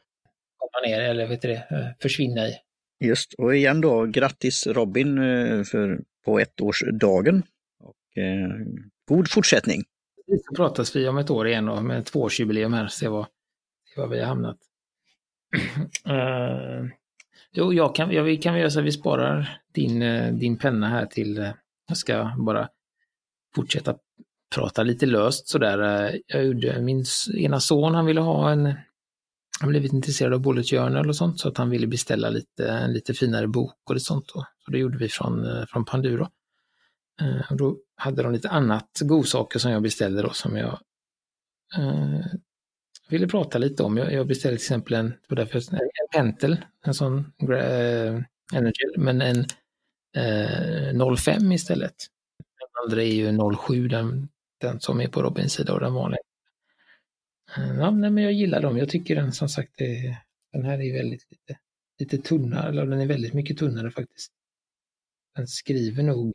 komma 0.57 0.87
ner 0.87 1.01
eller 1.01 1.27
vet 1.27 1.41
du 1.41 1.51
eh, 1.51 1.61
försvinna 2.01 2.47
i. 2.47 2.55
Just, 2.99 3.33
och 3.33 3.55
igen 3.55 3.81
då, 3.81 4.05
grattis 4.05 4.67
Robin 4.67 5.17
eh, 5.17 5.63
för, 5.63 6.01
på 6.25 6.39
ettårsdagen. 6.39 7.43
Och, 7.79 8.21
eh, 8.23 8.49
god 9.07 9.31
fortsättning. 9.31 9.83
Så 10.47 10.55
pratas 10.55 10.95
vi 10.95 11.07
om 11.07 11.17
ett 11.17 11.29
år 11.29 11.47
igen 11.47 11.69
och 11.69 11.83
med 11.83 12.05
tvåårsjubileum 12.05 12.73
här, 12.73 12.87
se 12.87 13.07
vad, 13.07 13.25
var 13.97 14.07
vi 14.07 14.19
har 14.19 14.27
hamnat. 14.27 14.57
uh, 16.09 16.89
jo, 17.51 17.73
jag 17.73 17.95
kan, 17.95 18.11
jag, 18.11 18.23
vi 18.23 18.37
kan 18.37 18.59
göra 18.59 18.69
så 18.69 18.79
att 18.79 18.85
vi 18.85 18.91
sparar 18.91 19.61
din, 19.73 19.99
din 20.39 20.57
penna 20.57 20.89
här 20.89 21.05
till, 21.05 21.51
jag 21.87 21.97
ska 21.97 22.31
bara 22.37 22.69
fortsätta 23.55 23.97
prata 24.55 24.83
lite 24.83 25.05
löst 25.05 25.47
sådär. 25.47 26.11
Jag 26.27 26.45
gjorde, 26.45 26.81
min 26.81 27.05
ena 27.37 27.59
son 27.59 27.95
han 27.95 28.05
ville 28.05 28.21
ha 28.21 28.51
en, 28.51 28.73
han 29.59 29.69
blivit 29.69 29.93
intresserad 29.93 30.33
av 30.33 30.41
Bullet 30.41 30.69
Journal 30.69 31.09
och 31.09 31.15
sånt 31.15 31.39
så 31.39 31.47
att 31.47 31.57
han 31.57 31.69
ville 31.69 31.87
beställa 31.87 32.29
lite, 32.29 32.69
en 32.69 32.93
lite 32.93 33.13
finare 33.13 33.47
bok 33.47 33.75
och 33.85 33.93
det 33.93 33.99
sånt. 33.99 34.31
Då. 34.33 34.45
Så 34.65 34.71
det 34.71 34.77
gjorde 34.77 34.97
vi 34.97 35.09
från, 35.09 35.65
från 35.67 35.85
Panduro. 35.85 36.27
Eh, 37.21 37.51
och 37.51 37.57
då 37.57 37.77
hade 37.95 38.23
de 38.23 38.33
lite 38.33 38.49
annat 38.49 38.99
godsaker 39.01 39.59
som 39.59 39.71
jag 39.71 39.81
beställde 39.81 40.21
då 40.21 40.29
som 40.29 40.57
jag 40.57 40.79
eh, 41.77 42.25
ville 43.09 43.27
prata 43.27 43.57
lite 43.57 43.83
om. 43.83 43.97
Jag, 43.97 44.13
jag 44.13 44.27
beställde 44.27 44.57
till 44.57 44.65
exempel 44.65 44.93
en, 44.93 45.13
därför, 45.29 45.73
en 45.73 45.79
Pentel, 46.13 46.65
en 46.85 46.93
sån 46.93 47.33
eh, 47.41 48.21
Energy, 48.53 48.85
men 48.97 49.21
en 49.21 49.45
eh, 50.15 51.15
05 51.15 51.51
istället. 51.51 51.95
Den 52.59 52.83
andra 52.85 53.03
är 53.03 53.13
ju 53.13 53.55
07, 53.67 53.87
den, 53.87 54.29
den 54.61 54.79
som 54.79 55.01
är 55.01 55.07
på 55.07 55.21
Robins 55.21 55.53
sida 55.53 55.73
och 55.73 55.79
den 55.79 55.93
vanliga. 55.93 56.21
Eh, 57.57 57.75
ja, 57.77 57.91
nej, 57.91 58.09
men 58.09 58.23
jag 58.23 58.33
gillar 58.33 58.61
dem. 58.61 58.77
Jag 58.77 58.89
tycker 58.89 59.15
den 59.15 59.33
som 59.33 59.49
sagt, 59.49 59.81
är, 59.81 60.17
den 60.53 60.65
här 60.65 60.81
är 60.81 60.93
väldigt 60.93 61.31
lite, 61.31 61.59
lite 61.99 62.17
tunnare, 62.17 62.69
eller 62.69 62.85
den 62.85 63.01
är 63.01 63.07
väldigt 63.07 63.33
mycket 63.33 63.57
tunnare 63.57 63.91
faktiskt. 63.91 64.31
Den 65.35 65.47
skriver 65.47 66.03
nog 66.03 66.33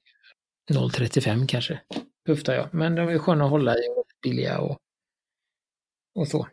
0,35 0.71 1.47
kanske, 1.47 1.80
höftar 2.26 2.54
jag. 2.54 2.75
Men 2.75 2.95
de 2.95 3.09
är 3.09 3.18
sköna 3.18 3.45
att 3.45 3.50
hålla 3.50 3.75
i 3.75 3.88
och 3.97 4.04
billiga 4.23 4.59
och, 4.59 4.78
och 6.14 6.28
så. 6.28 6.49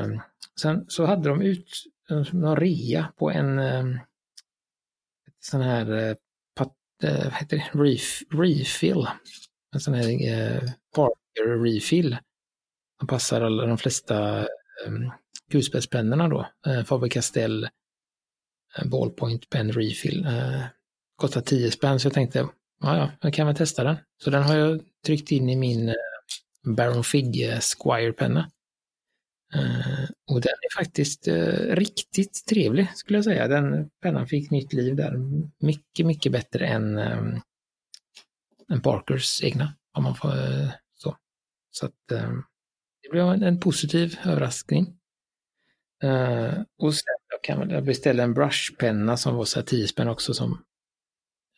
Mm. 0.00 0.20
sen 0.60 0.84
så 0.88 1.06
hade 1.06 1.28
de 1.28 1.42
ut 1.42 1.84
någon 2.32 2.56
rea 2.56 3.12
på 3.16 3.30
en 3.30 3.58
ehm, 3.58 3.98
sån 5.40 5.60
här 5.60 5.92
eh, 5.96 6.16
pat, 6.54 6.76
eh, 7.02 7.32
heter 7.32 7.56
det? 7.56 7.78
Ref, 7.82 8.22
refill. 8.30 9.06
En 9.74 9.80
sån 9.80 9.94
här 9.94 10.08
Parker 10.98 11.62
refill. 11.64 12.16
Som 12.98 13.08
passar 13.08 13.40
alla 13.40 13.66
de 13.66 13.78
flesta 13.78 14.46
um, 14.86 15.12
kulspetspennorna 15.50 16.28
då. 16.28 16.46
Eh, 16.66 16.72
uh, 16.72 16.84
Faber-Castell 16.84 17.64
eh, 18.78 18.88
Ballpoint 18.90 19.50
Pen 19.50 19.72
Refill. 19.72 20.26
Uh, 20.26 20.64
kostar 21.16 21.40
10 21.40 21.70
spänn 21.70 22.00
så 22.00 22.06
jag 22.06 22.14
tänkte 22.14 22.48
ja, 22.80 23.10
jag 23.20 23.34
kan 23.34 23.46
väl 23.46 23.56
testa 23.56 23.84
den. 23.84 23.96
Så 24.24 24.30
den 24.30 24.42
har 24.42 24.56
jag 24.56 24.80
tryckt 25.06 25.32
in 25.32 25.48
i 25.48 25.56
min 25.56 25.88
eh, 25.88 25.94
Baron 26.76 27.04
Fig 27.04 27.60
Squire-penna. 27.60 28.50
Uh, 29.56 30.04
och 30.30 30.40
den 30.40 30.52
är 30.52 30.78
faktiskt 30.78 31.28
uh, 31.28 31.74
riktigt 31.76 32.46
trevlig 32.48 32.88
skulle 32.94 33.18
jag 33.18 33.24
säga. 33.24 33.48
Den 33.48 33.90
pennan 34.02 34.26
fick 34.26 34.50
nytt 34.50 34.72
liv 34.72 34.96
där. 34.96 35.14
Mycket, 35.60 36.06
mycket 36.06 36.32
bättre 36.32 36.66
än, 36.66 36.98
um, 36.98 37.40
än 38.72 38.80
Parkers 38.80 39.42
egna. 39.42 39.74
Om 39.96 40.04
man 40.04 40.14
får, 40.14 40.28
uh, 40.28 40.70
så 41.78 41.86
att, 41.86 42.12
um, 42.12 42.44
det 43.02 43.08
blev 43.10 43.24
en, 43.24 43.42
en 43.42 43.60
positiv 43.60 44.18
överraskning. 44.24 44.86
och 46.78 46.94
sen 46.94 47.14
jag 47.30 47.42
kan 47.42 47.70
jag 47.70 47.84
beställa 47.84 48.22
en 48.22 48.34
brushpenna 48.34 49.16
som 49.16 49.36
var 49.36 49.44
så 49.44 49.58
här 49.58 49.66
10 49.66 49.88
spänn 49.88 50.08
också 50.08 50.34
som 50.34 50.64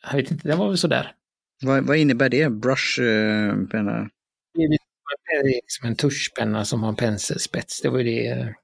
jag 0.03 0.17
vet 0.17 0.31
inte, 0.31 0.47
den 0.47 0.57
var 0.57 0.67
väl 0.67 0.77
sådär. 0.77 1.15
Vad, 1.61 1.87
vad 1.87 1.97
innebär 1.97 2.29
det, 2.29 2.49
brushpenna? 2.49 4.09
Det 4.53 4.63
är 5.37 5.43
liksom 5.43 5.87
en 5.87 5.95
tuschpenna 5.95 6.65
som 6.65 6.83
har 6.83 6.89
en 6.89 6.95
penselspets. 6.95 7.81
Det 7.81 7.89
var 7.89 7.99
ju 7.99 8.03
det 8.03 8.55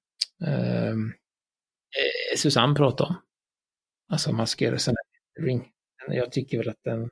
uh, 0.47 0.95
Susanne 2.37 2.75
pratade 2.75 3.09
om. 3.09 3.15
Alltså 4.11 4.31
man 4.31 4.47
ska 4.47 4.65
göra 4.65 4.79
sån 4.79 4.95
här 4.97 5.45
ring. 5.45 5.71
Jag 6.07 6.31
tycker 6.31 6.57
väl 6.57 6.69
att 6.69 6.83
den 6.83 7.09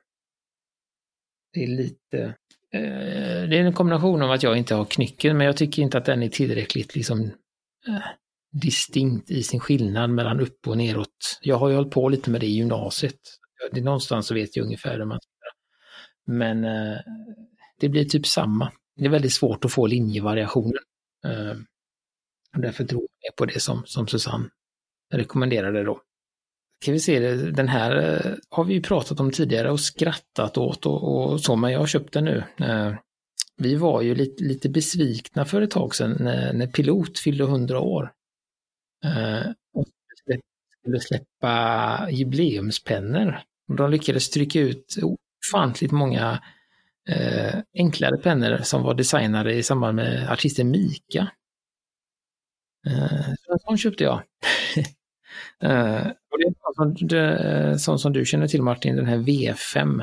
det 1.52 1.62
är 1.62 1.66
lite 1.66 2.34
Eh, 2.76 3.48
det 3.48 3.58
är 3.58 3.64
en 3.64 3.72
kombination 3.72 4.22
av 4.22 4.30
att 4.30 4.42
jag 4.42 4.56
inte 4.56 4.74
har 4.74 4.84
knycken, 4.84 5.36
men 5.36 5.46
jag 5.46 5.56
tycker 5.56 5.82
inte 5.82 5.98
att 5.98 6.04
den 6.04 6.22
är 6.22 6.28
tillräckligt 6.28 6.94
liksom 6.94 7.20
eh, 7.88 8.02
distinkt 8.52 9.30
i 9.30 9.42
sin 9.42 9.60
skillnad 9.60 10.10
mellan 10.10 10.40
upp 10.40 10.68
och 10.68 10.76
neråt. 10.76 11.38
Jag 11.40 11.56
har 11.56 11.68
ju 11.68 11.74
hållit 11.74 11.90
på 11.90 12.08
lite 12.08 12.30
med 12.30 12.40
det 12.40 12.46
i 12.46 12.56
gymnasiet 12.56 13.18
det, 13.72 13.80
någonstans 13.80 14.26
så 14.26 14.34
vet 14.34 14.56
jag 14.56 14.64
ungefär 14.64 14.98
hur 14.98 15.04
man 15.04 15.20
ska. 15.20 15.30
Men 16.26 16.64
eh, 16.64 16.98
det 17.80 17.88
blir 17.88 18.04
typ 18.04 18.26
samma. 18.26 18.72
Det 18.96 19.04
är 19.04 19.10
väldigt 19.10 19.32
svårt 19.32 19.64
att 19.64 19.72
få 19.72 19.86
linjevariationer. 19.86 20.80
Därför 22.56 22.84
tror 22.84 23.06
jag 23.20 23.36
på 23.36 23.46
det 23.46 23.60
som, 23.60 23.82
som 23.86 24.06
Susanne 24.06 24.48
rekommenderade 25.12 25.82
då. 25.84 26.00
Ska 26.82 26.92
vi 26.92 27.00
se, 27.00 27.34
den 27.34 27.68
här 27.68 27.96
eh, 27.96 28.32
har 28.50 28.64
vi 28.64 28.74
ju 28.74 28.82
pratat 28.82 29.20
om 29.20 29.30
tidigare 29.30 29.70
och 29.70 29.80
skrattat 29.80 30.58
åt 30.58 30.86
och, 30.86 31.32
och 31.32 31.40
så, 31.40 31.56
men 31.56 31.72
jag 31.72 31.80
har 31.80 31.86
köpt 31.86 32.12
den 32.12 32.24
nu. 32.24 32.44
Eh, 32.60 32.94
vi 33.56 33.74
var 33.74 34.02
ju 34.02 34.14
lite, 34.14 34.44
lite 34.44 34.68
besvikna 34.68 35.44
för 35.44 35.62
ett 35.62 35.70
tag 35.70 35.94
sedan 35.94 36.16
när, 36.20 36.52
när 36.52 36.66
Pilot 36.66 37.18
fyllde 37.18 37.44
100 37.44 37.80
år. 37.80 38.12
Eh, 39.04 39.50
och 39.74 39.86
skulle 40.80 41.00
släppa 41.00 42.08
jubileumspennor. 42.10 43.40
De 43.76 43.90
lyckades 43.90 44.30
trycka 44.30 44.60
ut 44.60 44.96
ofantligt 45.52 45.92
många 45.92 46.42
eh, 47.08 47.54
enklare 47.74 48.16
pennor 48.16 48.58
som 48.62 48.82
var 48.82 48.94
designade 48.94 49.54
i 49.54 49.62
samband 49.62 49.96
med 49.96 50.30
artisten 50.30 50.70
Mika. 50.70 51.32
Eh, 52.86 53.28
en 53.30 53.58
sån 53.66 53.78
köpte 53.78 54.04
jag. 54.04 54.22
eh, 55.62 56.06
och 56.06 56.38
det 56.38 56.54
är 56.76 56.84
sånt, 56.84 57.10
det, 57.10 57.78
sånt 57.78 58.00
som 58.00 58.12
du 58.12 58.24
känner 58.24 58.48
till 58.48 58.62
Martin, 58.62 58.96
den 58.96 59.06
här 59.06 59.16
V5. 59.16 60.00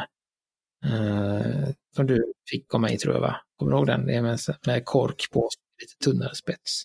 Eh, 0.86 1.70
som 1.96 2.08
du 2.08 2.34
fick 2.50 2.74
av 2.74 2.82
mig 2.82 2.98
tror 2.98 3.14
jag 3.14 3.22
va? 3.22 3.36
Kommer 3.60 3.72
du 3.72 3.78
ihåg 3.78 3.88
den? 3.88 4.06
Det 4.06 4.14
är 4.14 4.22
med, 4.22 4.40
med 4.68 4.86
kork 4.86 5.32
på, 5.32 5.50
lite 5.82 6.12
tunnare 6.12 6.36
spets. 6.36 6.84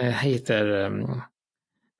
Det 0.00 0.10
heter 0.10 0.68
um, 0.68 1.20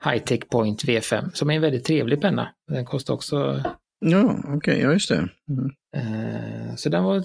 Hightech 0.04 0.48
Point 0.48 0.84
V5 0.84 1.30
som 1.32 1.50
är 1.50 1.54
en 1.54 1.62
väldigt 1.62 1.84
trevlig 1.84 2.20
penna. 2.20 2.48
Den 2.68 2.84
kostar 2.84 3.14
också... 3.14 3.62
Ja, 4.04 4.36
okej, 4.38 4.56
okay, 4.56 4.80
ja 4.80 4.92
just 4.92 5.08
det. 5.08 5.28
Mm. 5.48 5.70
Uh, 5.96 6.74
så 6.76 6.88
den 6.88 7.04
var, 7.04 7.24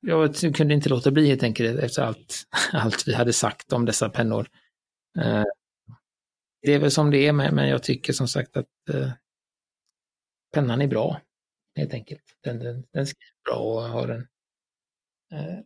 jag 0.00 0.54
kunde 0.54 0.74
inte 0.74 0.88
låta 0.88 1.10
bli 1.10 1.26
helt 1.26 1.42
enkelt 1.42 1.78
efter 1.78 2.02
allt, 2.02 2.34
allt 2.72 3.08
vi 3.08 3.14
hade 3.14 3.32
sagt 3.32 3.72
om 3.72 3.84
dessa 3.84 4.08
pennor. 4.08 4.48
Det 6.62 6.74
är 6.74 6.78
väl 6.78 6.90
som 6.90 7.10
det 7.10 7.26
är, 7.26 7.32
men, 7.32 7.54
men 7.54 7.68
jag 7.68 7.82
tycker 7.82 8.12
som 8.12 8.28
sagt 8.28 8.56
att 8.56 8.66
eh, 8.94 9.10
pennan 10.54 10.82
är 10.82 10.86
bra. 10.86 11.20
Helt 11.76 11.94
enkelt. 11.94 12.22
Den, 12.44 12.58
den, 12.58 12.84
den 12.92 13.06
skriver 13.06 13.42
bra 13.44 13.58
och 13.58 13.82
har 13.82 14.08
en 14.08 14.26
eh, 15.32 15.58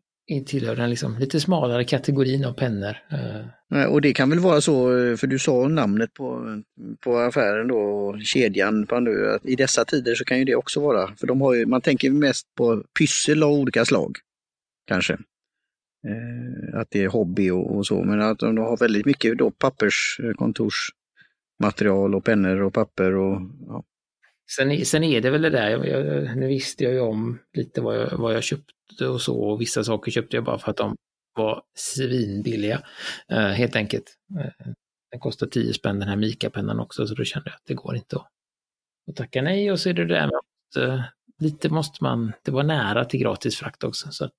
tillhör 0.46 0.76
den 0.76 0.90
liksom 0.90 1.18
lite 1.18 1.40
smalare 1.40 1.84
kategorin 1.84 2.44
av 2.44 2.52
pennor. 2.52 2.96
Eh. 3.11 3.84
Och 3.84 4.00
det 4.00 4.12
kan 4.12 4.30
väl 4.30 4.38
vara 4.38 4.61
så, 4.61 4.99
eh, 4.99 5.16
för 5.16 5.26
du 5.26 5.38
sa 5.38 5.68
namnet 5.68 6.14
på, 6.14 6.62
på 7.00 7.18
affären 7.18 7.68
då, 7.68 8.18
kedjan 8.25 8.87
Pandu, 8.87 9.30
att 9.30 9.46
i 9.46 9.56
dessa 9.56 9.84
tider 9.84 10.14
så 10.14 10.25
kan 10.25 10.38
ju 10.38 10.44
det 10.44 10.54
också 10.54 10.80
vara, 10.80 11.16
för 11.16 11.26
de 11.26 11.40
har 11.40 11.54
ju, 11.54 11.66
man 11.66 11.80
tänker 11.80 12.11
mest 12.11 12.54
på 12.54 12.84
pyssel 12.99 13.42
av 13.42 13.52
olika 13.52 13.84
slag. 13.84 14.18
Kanske. 14.87 15.18
Eh, 16.09 16.78
att 16.80 16.90
det 16.90 17.04
är 17.04 17.09
hobby 17.09 17.50
och, 17.50 17.76
och, 17.76 17.87
så, 17.87 18.04
men 18.04 18.23
att 18.23 18.38
de 18.38 18.59
har 18.59 18.76
väldigt 18.76 19.06
mycket 19.06 19.38
då 19.38 19.50
papperskontorsmaterial 19.50 22.14
och 22.14 22.25
pennor 22.25 22.62
och 22.62 22.75
papper 22.75 23.14
och 23.14 23.40
ja. 23.68 23.85
Sen, 24.56 24.85
sen 24.85 25.04
är 25.04 25.21
det 25.21 25.30
väl 25.30 25.42
det 25.42 25.50
där, 25.50 25.71
jag, 25.71 25.88
jag, 25.88 26.37
nu 26.37 26.47
visste 26.47 26.85
jag 26.85 26.92
ju 26.92 27.00
om 27.00 27.38
lite 27.56 27.80
vad 27.80 27.97
jag, 27.97 28.18
vad 28.18 28.35
jag 28.35 28.42
köpte 28.42 29.09
och 29.09 29.21
så, 29.21 29.40
och 29.40 29.61
vissa 29.61 29.85
saker 29.85 30.11
köpte 30.11 30.37
jag 30.37 30.44
bara 30.44 30.59
för 30.59 30.71
att 30.71 30.76
de 30.76 30.97
var 31.35 31.62
svinbilliga, 31.75 32.82
eh, 33.28 33.38
helt 33.38 33.76
enkelt. 33.76 34.16
Eh, 34.40 34.50
den 35.11 35.21
kostar 35.21 35.47
10 35.47 35.73
spänn 35.73 35.99
den 35.99 36.09
här 36.09 36.16
Mika-pennan 36.16 36.80
också, 36.80 37.06
så 37.06 37.14
då 37.14 37.25
kände 37.25 37.50
jag 37.50 37.54
att 37.54 37.66
det 37.66 37.75
går 37.75 37.97
inte 37.97 38.16
att, 38.16 38.28
att 39.11 39.16
tacka 39.16 39.42
nej. 39.42 39.73
Och 39.73 39.80
så 39.80 39.88
är 39.88 39.94
det 39.94 40.04
det 40.04 40.14
där 40.14 40.26
med 40.26 40.37
att 40.37 40.76
eh, 40.76 41.02
lite 41.38 41.68
måste 41.68 42.04
man, 42.04 42.32
det 42.42 42.50
var 42.50 42.62
nära 42.62 43.04
till 43.04 43.21
gratis 43.21 43.56
frakt 43.56 43.85
också. 43.85 44.11
Så 44.11 44.25
att, 44.25 44.32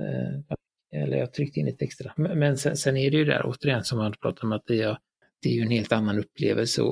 Eh, 0.00 1.00
eller 1.02 1.16
jag 1.16 1.32
tryckte 1.32 1.60
in 1.60 1.66
lite 1.66 1.84
extra. 1.84 2.12
Men, 2.16 2.58
sen, 2.58 2.76
sen, 2.76 2.96
är 2.96 3.10
det 3.10 3.16
ju 3.16 3.24
där 3.24 3.42
återigen 3.44 3.84
som 3.84 3.98
man 3.98 4.12
pratar 4.12 4.44
om 4.44 4.52
att 4.52 4.66
det 4.66 4.82
är 4.82 4.98
det 5.42 5.48
är 5.48 5.52
ju 5.52 5.62
en 5.62 5.70
helt 5.70 5.92
annan 5.92 6.18
upplevelse 6.18 6.82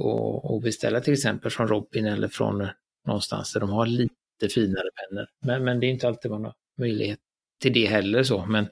att 0.45 0.63
beställa 0.63 1.01
till 1.01 1.13
exempel 1.13 1.51
från 1.51 1.69
Robin 1.69 2.07
eller 2.07 2.29
från 2.29 2.61
eh, 2.61 2.69
någonstans 3.07 3.53
där 3.53 3.61
de 3.61 3.71
har 3.71 3.87
lite 3.87 4.49
finare 4.55 4.89
pennor. 4.97 5.27
Men, 5.41 5.65
men 5.65 5.81
det 5.81 5.87
är 5.87 5.89
inte 5.89 6.09
alltid 6.09 6.31
man 6.31 6.45
har 6.45 6.55
möjlighet 6.79 7.19
till 7.61 7.73
det 7.73 7.87
heller 7.87 8.23
så. 8.23 8.47
Men, 8.47 8.69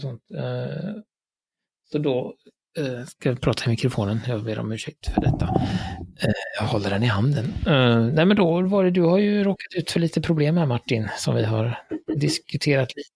sånt. 0.00 0.22
Eh, 0.30 0.94
så 1.92 1.98
då 1.98 2.34
ska 3.06 3.28
jag 3.28 3.40
prata 3.40 3.64
i 3.64 3.68
mikrofonen, 3.68 4.18
jag 4.28 4.44
ber 4.44 4.58
om 4.58 4.72
ursäkt 4.72 5.06
för 5.14 5.20
detta. 5.20 5.48
Jag 6.58 6.66
håller 6.66 6.90
den 6.90 7.02
i 7.02 7.06
handen. 7.06 7.44
Nej 8.14 8.26
men 8.26 8.36
då 8.36 8.60
var 8.60 8.84
det, 8.84 8.90
du 8.90 9.02
har 9.02 9.18
ju 9.18 9.44
råkat 9.44 9.74
ut 9.76 9.90
för 9.90 10.00
lite 10.00 10.20
problem 10.20 10.56
här 10.56 10.66
Martin, 10.66 11.08
som 11.18 11.34
vi 11.34 11.44
har 11.44 11.78
diskuterat 12.16 12.96
lite 12.96 13.15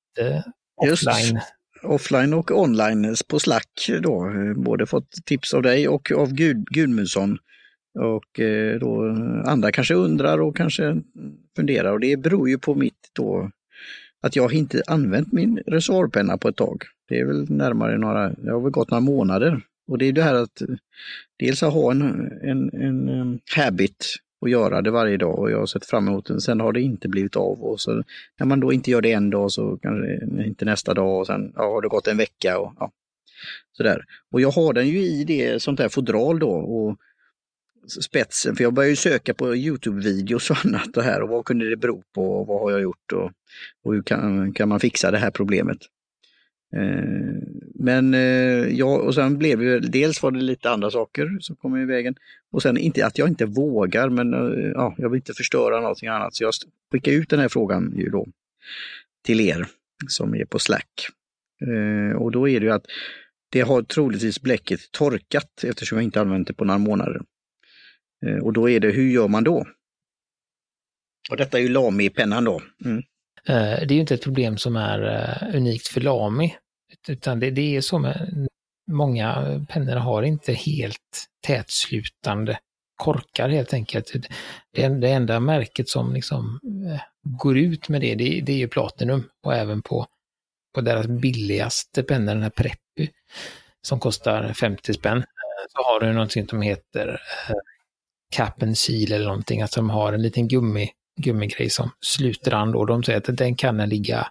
offline. 0.76 1.35
Just 1.35 1.47
offline 1.83 2.35
och 2.35 2.50
online 2.50 3.14
på 3.29 3.38
Slack 3.38 3.90
då. 4.00 4.33
Både 4.57 4.87
fått 4.87 5.11
tips 5.25 5.55
av 5.55 5.62
dig 5.62 5.88
och 5.88 6.12
av 6.12 6.33
Gud, 6.33 6.67
Gudmundsson. 6.67 7.38
Och 7.99 8.40
eh, 8.40 8.79
då 8.79 9.09
andra 9.47 9.73
kanske 9.73 9.95
undrar 9.95 10.40
och 10.40 10.57
kanske 10.57 11.02
funderar 11.57 11.93
och 11.93 12.00
det 12.00 12.17
beror 12.17 12.49
ju 12.49 12.59
på 12.59 12.75
mitt 12.75 13.11
då 13.12 13.50
att 14.23 14.37
jag 14.37 14.52
inte 14.52 14.83
använt 14.87 15.33
min 15.33 15.62
reservoarpenna 15.67 16.38
på 16.38 16.49
ett 16.49 16.57
tag. 16.57 16.83
Det 17.09 17.19
är 17.19 17.25
väl 17.25 17.50
närmare 17.50 17.99
några, 17.99 18.29
det 18.29 18.50
har 18.50 18.61
väl 18.61 18.71
gått 18.71 18.90
några 18.90 19.00
månader. 19.00 19.61
Och 19.88 19.99
det 19.99 20.09
är 20.09 20.12
det 20.12 20.23
här 20.23 20.35
att 20.35 20.62
dels 21.38 21.62
att 21.62 21.73
ha 21.73 21.90
en, 21.90 22.33
en, 22.43 22.71
en 22.75 23.40
habit 23.57 24.17
och 24.40 24.49
göra 24.49 24.82
det 24.82 24.90
varje 24.90 25.16
dag 25.16 25.38
och 25.38 25.50
jag 25.50 25.59
har 25.59 25.66
sett 25.66 25.87
fram 25.87 26.09
emot 26.09 26.26
det. 26.26 26.40
Sen 26.40 26.61
har 26.61 26.73
det 26.73 26.80
inte 26.80 27.09
blivit 27.09 27.37
av 27.37 27.62
och 27.62 27.80
så 27.80 28.02
när 28.38 28.47
man 28.47 28.61
då 28.61 28.73
inte 28.73 28.90
gör 28.90 29.00
det 29.00 29.12
en 29.12 29.30
dag 29.30 29.52
så 29.52 29.76
kanske 29.76 30.12
eh, 30.40 30.47
inte 30.47 30.64
nästa 30.64 30.94
dag 30.94 31.20
och 31.20 31.26
sen 31.26 31.52
ja, 31.56 31.62
har 31.62 31.82
det 31.82 31.88
gått 31.88 32.06
en 32.06 32.16
vecka 32.16 32.59
och 32.59 32.73
ja, 32.78 32.90
sådär. 33.73 34.04
Och 34.32 34.40
jag 34.40 34.50
har 34.50 34.73
den 34.73 34.88
ju 34.88 34.99
i 34.99 35.25
det 35.25 35.62
sånt 35.62 35.78
där 35.78 35.88
fodral 35.88 36.38
då 36.38 36.50
och 36.50 36.97
spetsen, 38.02 38.56
för 38.56 38.64
jag 38.64 38.75
började 38.75 38.90
ju 38.90 38.97
söka 38.97 39.35
på 39.35 39.54
Youtube-videos 39.54 40.50
och 40.50 40.56
annat 40.64 40.97
och 40.97 41.02
här 41.02 41.23
och 41.23 41.28
vad 41.28 41.44
kunde 41.44 41.70
det 41.70 41.76
bero 41.76 42.02
på 42.14 42.32
och 42.32 42.47
vad 42.47 42.61
har 42.61 42.70
jag 42.70 42.80
gjort 42.80 43.12
och, 43.12 43.30
och 43.85 43.94
hur 43.94 44.02
kan, 44.02 44.52
kan 44.52 44.68
man 44.68 44.80
fixa 44.80 45.11
det 45.11 45.18
här 45.18 45.30
problemet. 45.30 45.78
Eh, 46.77 47.35
men 47.75 48.15
eh, 48.15 48.69
ja, 48.69 48.99
och 48.99 49.15
sen 49.15 49.39
blev 49.39 49.59
det 49.59 49.81
dels 49.81 50.23
var 50.23 50.31
det 50.31 50.41
lite 50.41 50.71
andra 50.71 50.91
saker 50.91 51.37
som 51.41 51.57
kom 51.57 51.77
i 51.77 51.85
vägen 51.85 52.15
och 52.53 52.62
sen 52.62 52.77
inte 52.77 53.07
att 53.07 53.19
jag 53.19 53.29
inte 53.29 53.47
vågar, 53.47 54.09
men 54.09 54.35
eh, 54.35 54.71
ja, 54.75 54.95
jag 54.99 55.09
vill 55.11 55.19
inte 55.19 55.35
förstöra 55.35 55.81
någonting 55.81 56.09
annat. 56.09 56.35
Så 56.35 56.45
jag 56.45 56.53
skickar 56.93 57.12
ut 57.12 57.29
den 57.29 57.41
här 57.41 57.49
frågan 57.49 57.95
ju 57.97 58.09
då 58.09 58.27
till 59.25 59.41
er 59.41 59.67
som 60.09 60.35
är 60.35 60.45
på 60.45 60.59
Slack. 60.59 61.09
Och 62.19 62.33
då 62.33 62.49
är 62.49 62.61
det 62.61 62.67
ju 62.67 62.73
att 62.73 62.87
det 63.50 63.61
har 63.61 63.83
troligtvis 63.83 64.43
bläcket 64.43 64.81
torkat 64.93 65.65
eftersom 65.65 65.99
jag 65.99 66.05
inte 66.05 66.21
använt 66.21 66.49
det 66.49 66.55
på 66.55 66.65
några 66.65 66.79
månader. 66.79 67.21
Och 68.43 68.53
då 68.53 68.71
är 68.71 68.81
det, 68.81 68.91
hur 68.91 69.11
gör 69.11 69.29
man 69.29 69.45
då? 69.45 69.67
Och 71.31 71.37
detta 71.37 71.59
är 71.59 71.62
ju 71.62 71.69
Lami-pennan 71.69 72.45
då. 72.45 72.62
Mm. 72.85 73.03
Eh, 73.47 73.87
det 73.87 73.92
är 73.92 73.92
ju 73.92 74.00
inte 74.00 74.14
ett 74.14 74.25
problem 74.25 74.59
som 74.59 74.76
är 74.76 75.02
eh, 75.02 75.56
unikt 75.56 75.88
för 75.88 76.00
Lami, 76.00 76.56
utan 77.09 77.40
det, 77.40 77.50
det 77.50 77.76
är 77.76 77.80
så 77.80 77.99
med 77.99 78.49
många 78.90 79.61
pennor 79.68 79.97
har 79.97 80.23
inte 80.23 80.52
helt 80.52 81.26
tätslutande 81.47 82.59
korkar 82.97 83.49
helt 83.49 83.75
enkelt. 83.75 84.12
Det, 84.75 84.88
det 84.88 85.11
enda 85.12 85.40
märket 85.40 85.88
som 85.88 86.14
liksom 86.14 86.61
eh, 86.87 87.00
går 87.23 87.59
ut 87.59 87.88
med 87.88 88.00
det, 88.00 88.14
det, 88.14 88.40
det 88.40 88.52
är 88.52 88.56
ju 88.56 88.68
Platinum 88.68 89.28
och 89.42 89.54
även 89.54 89.82
på, 89.82 90.06
på 90.75 90.80
deras 90.80 91.06
billigaste 91.06 92.02
penna, 92.02 92.35
den 92.35 92.42
här 92.42 92.50
Preppy, 92.50 93.12
som 93.82 94.00
kostar 94.00 94.52
50 94.52 94.94
spänn, 94.94 95.25
så 95.68 95.82
har 95.82 96.00
du 96.00 96.12
någonting 96.12 96.49
som 96.49 96.62
heter 96.62 97.20
Cap 98.30 98.62
and 98.62 98.78
Seal 98.78 99.12
eller 99.12 99.26
någonting, 99.26 99.62
att 99.62 99.73
de 99.73 99.90
har 99.90 100.12
en 100.12 100.23
liten 100.23 100.49
gummi, 100.49 100.90
gummigrej 101.21 101.71
som 101.71 101.91
sluter 102.00 102.55
an 102.55 102.75
och 102.75 102.87
de 102.87 103.03
säger 103.03 103.19
att 103.19 103.37
den 103.37 103.57
kan 103.57 103.77
ligga 103.89 104.27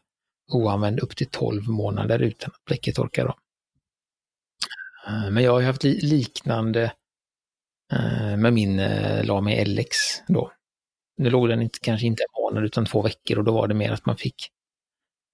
oanvänd 0.51 1.00
upp 1.00 1.15
till 1.15 1.27
12 1.27 1.69
månader 1.69 2.19
utan 2.19 2.51
att 2.53 2.65
bläcket 2.65 2.96
torkar. 2.96 3.25
Då. 3.25 3.36
Eh, 5.08 5.31
men 5.31 5.43
jag 5.43 5.51
har 5.51 5.62
haft 5.62 5.84
liknande 5.84 6.93
eh, 7.93 8.38
med 8.38 8.53
min 8.53 8.79
eh, 8.79 9.25
Lami 9.25 9.65
LX 9.65 9.98
då. 10.27 10.51
Nu 11.17 11.29
låg 11.29 11.50
den 11.50 11.62
inte, 11.62 11.79
kanske 11.81 12.08
inte 12.08 12.24
en 12.24 12.41
månad 12.41 12.65
utan 12.65 12.86
två 12.86 13.01
veckor 13.01 13.38
och 13.38 13.43
då 13.43 13.51
var 13.51 13.67
det 13.67 13.74
mer 13.74 13.91
att 13.91 14.05
man 14.05 14.17
fick 14.17 14.51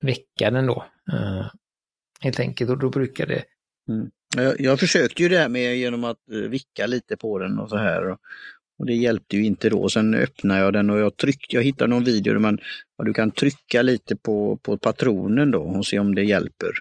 väcka 0.01 0.51
den 0.51 0.65
då. 0.65 0.85
Helt 2.19 2.39
enkelt 2.39 2.69
och 2.69 2.77
då 2.77 2.89
brukar 2.89 3.25
det 3.25 3.43
mm. 3.89 4.11
jag, 4.35 4.61
jag 4.61 4.79
försökte 4.79 5.23
ju 5.23 5.29
det 5.29 5.37
här 5.37 5.49
med 5.49 5.77
genom 5.77 6.03
att 6.03 6.17
vicka 6.49 6.87
lite 6.87 7.17
på 7.17 7.39
den 7.39 7.59
och 7.59 7.69
så 7.69 7.77
här. 7.77 8.09
Och, 8.09 8.19
och 8.79 8.85
det 8.85 8.93
hjälpte 8.93 9.37
ju 9.37 9.45
inte 9.45 9.69
då. 9.69 9.89
Sen 9.89 10.13
öppnade 10.13 10.59
jag 10.59 10.73
den 10.73 10.89
och 10.89 10.99
jag 10.99 11.17
tryckte, 11.17 11.55
jag 11.55 11.63
hittade 11.63 11.89
någon 11.89 12.03
video 12.03 12.33
där 12.33 12.39
man, 12.39 12.59
ja, 12.97 13.03
du 13.03 13.13
kan 13.13 13.31
trycka 13.31 13.81
lite 13.81 14.15
på, 14.15 14.57
på 14.57 14.77
patronen 14.77 15.51
då 15.51 15.61
och 15.61 15.85
se 15.85 15.99
om 15.99 16.15
det 16.15 16.23
hjälper. 16.23 16.71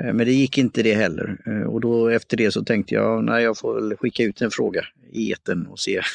Eh, 0.00 0.12
men 0.12 0.26
det 0.26 0.32
gick 0.32 0.58
inte 0.58 0.82
det 0.82 0.94
heller. 0.94 1.36
Eh, 1.46 1.62
och 1.62 1.80
då 1.80 2.08
efter 2.08 2.36
det 2.36 2.52
så 2.52 2.64
tänkte 2.64 2.94
jag, 2.94 3.24
nej 3.24 3.44
jag 3.44 3.58
får 3.58 3.96
skicka 3.96 4.22
ut 4.22 4.42
en 4.42 4.50
fråga 4.50 4.84
i 5.12 5.30
eten 5.30 5.66
och 5.66 5.78
se. 5.78 6.00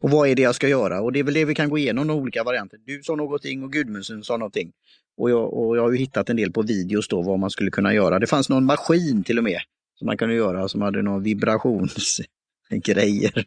Och 0.00 0.10
vad 0.10 0.28
är 0.28 0.34
det 0.34 0.42
jag 0.42 0.54
ska 0.54 0.68
göra? 0.68 1.00
Och 1.00 1.12
det 1.12 1.18
är 1.18 1.24
väl 1.24 1.34
det 1.34 1.44
vi 1.44 1.54
kan 1.54 1.68
gå 1.68 1.78
igenom, 1.78 2.06
de 2.06 2.18
olika 2.18 2.44
varianter. 2.44 2.78
Du 2.86 3.02
sa 3.02 3.16
någonting 3.16 3.62
och 3.62 3.72
Gudmundsen 3.72 4.24
sa 4.24 4.36
någonting. 4.36 4.72
Och 5.16 5.30
jag, 5.30 5.52
och 5.52 5.76
jag 5.76 5.82
har 5.82 5.90
ju 5.90 5.98
hittat 5.98 6.30
en 6.30 6.36
del 6.36 6.52
på 6.52 6.62
videos 6.62 7.08
då 7.08 7.22
vad 7.22 7.38
man 7.38 7.50
skulle 7.50 7.70
kunna 7.70 7.94
göra. 7.94 8.18
Det 8.18 8.26
fanns 8.26 8.48
någon 8.48 8.64
maskin 8.64 9.24
till 9.24 9.38
och 9.38 9.44
med 9.44 9.60
som 9.98 10.06
man 10.06 10.16
kunde 10.16 10.34
göra 10.34 10.68
som 10.68 10.82
hade 10.82 11.02
någon 11.02 11.22
vibrationsgrejer. 11.22 13.44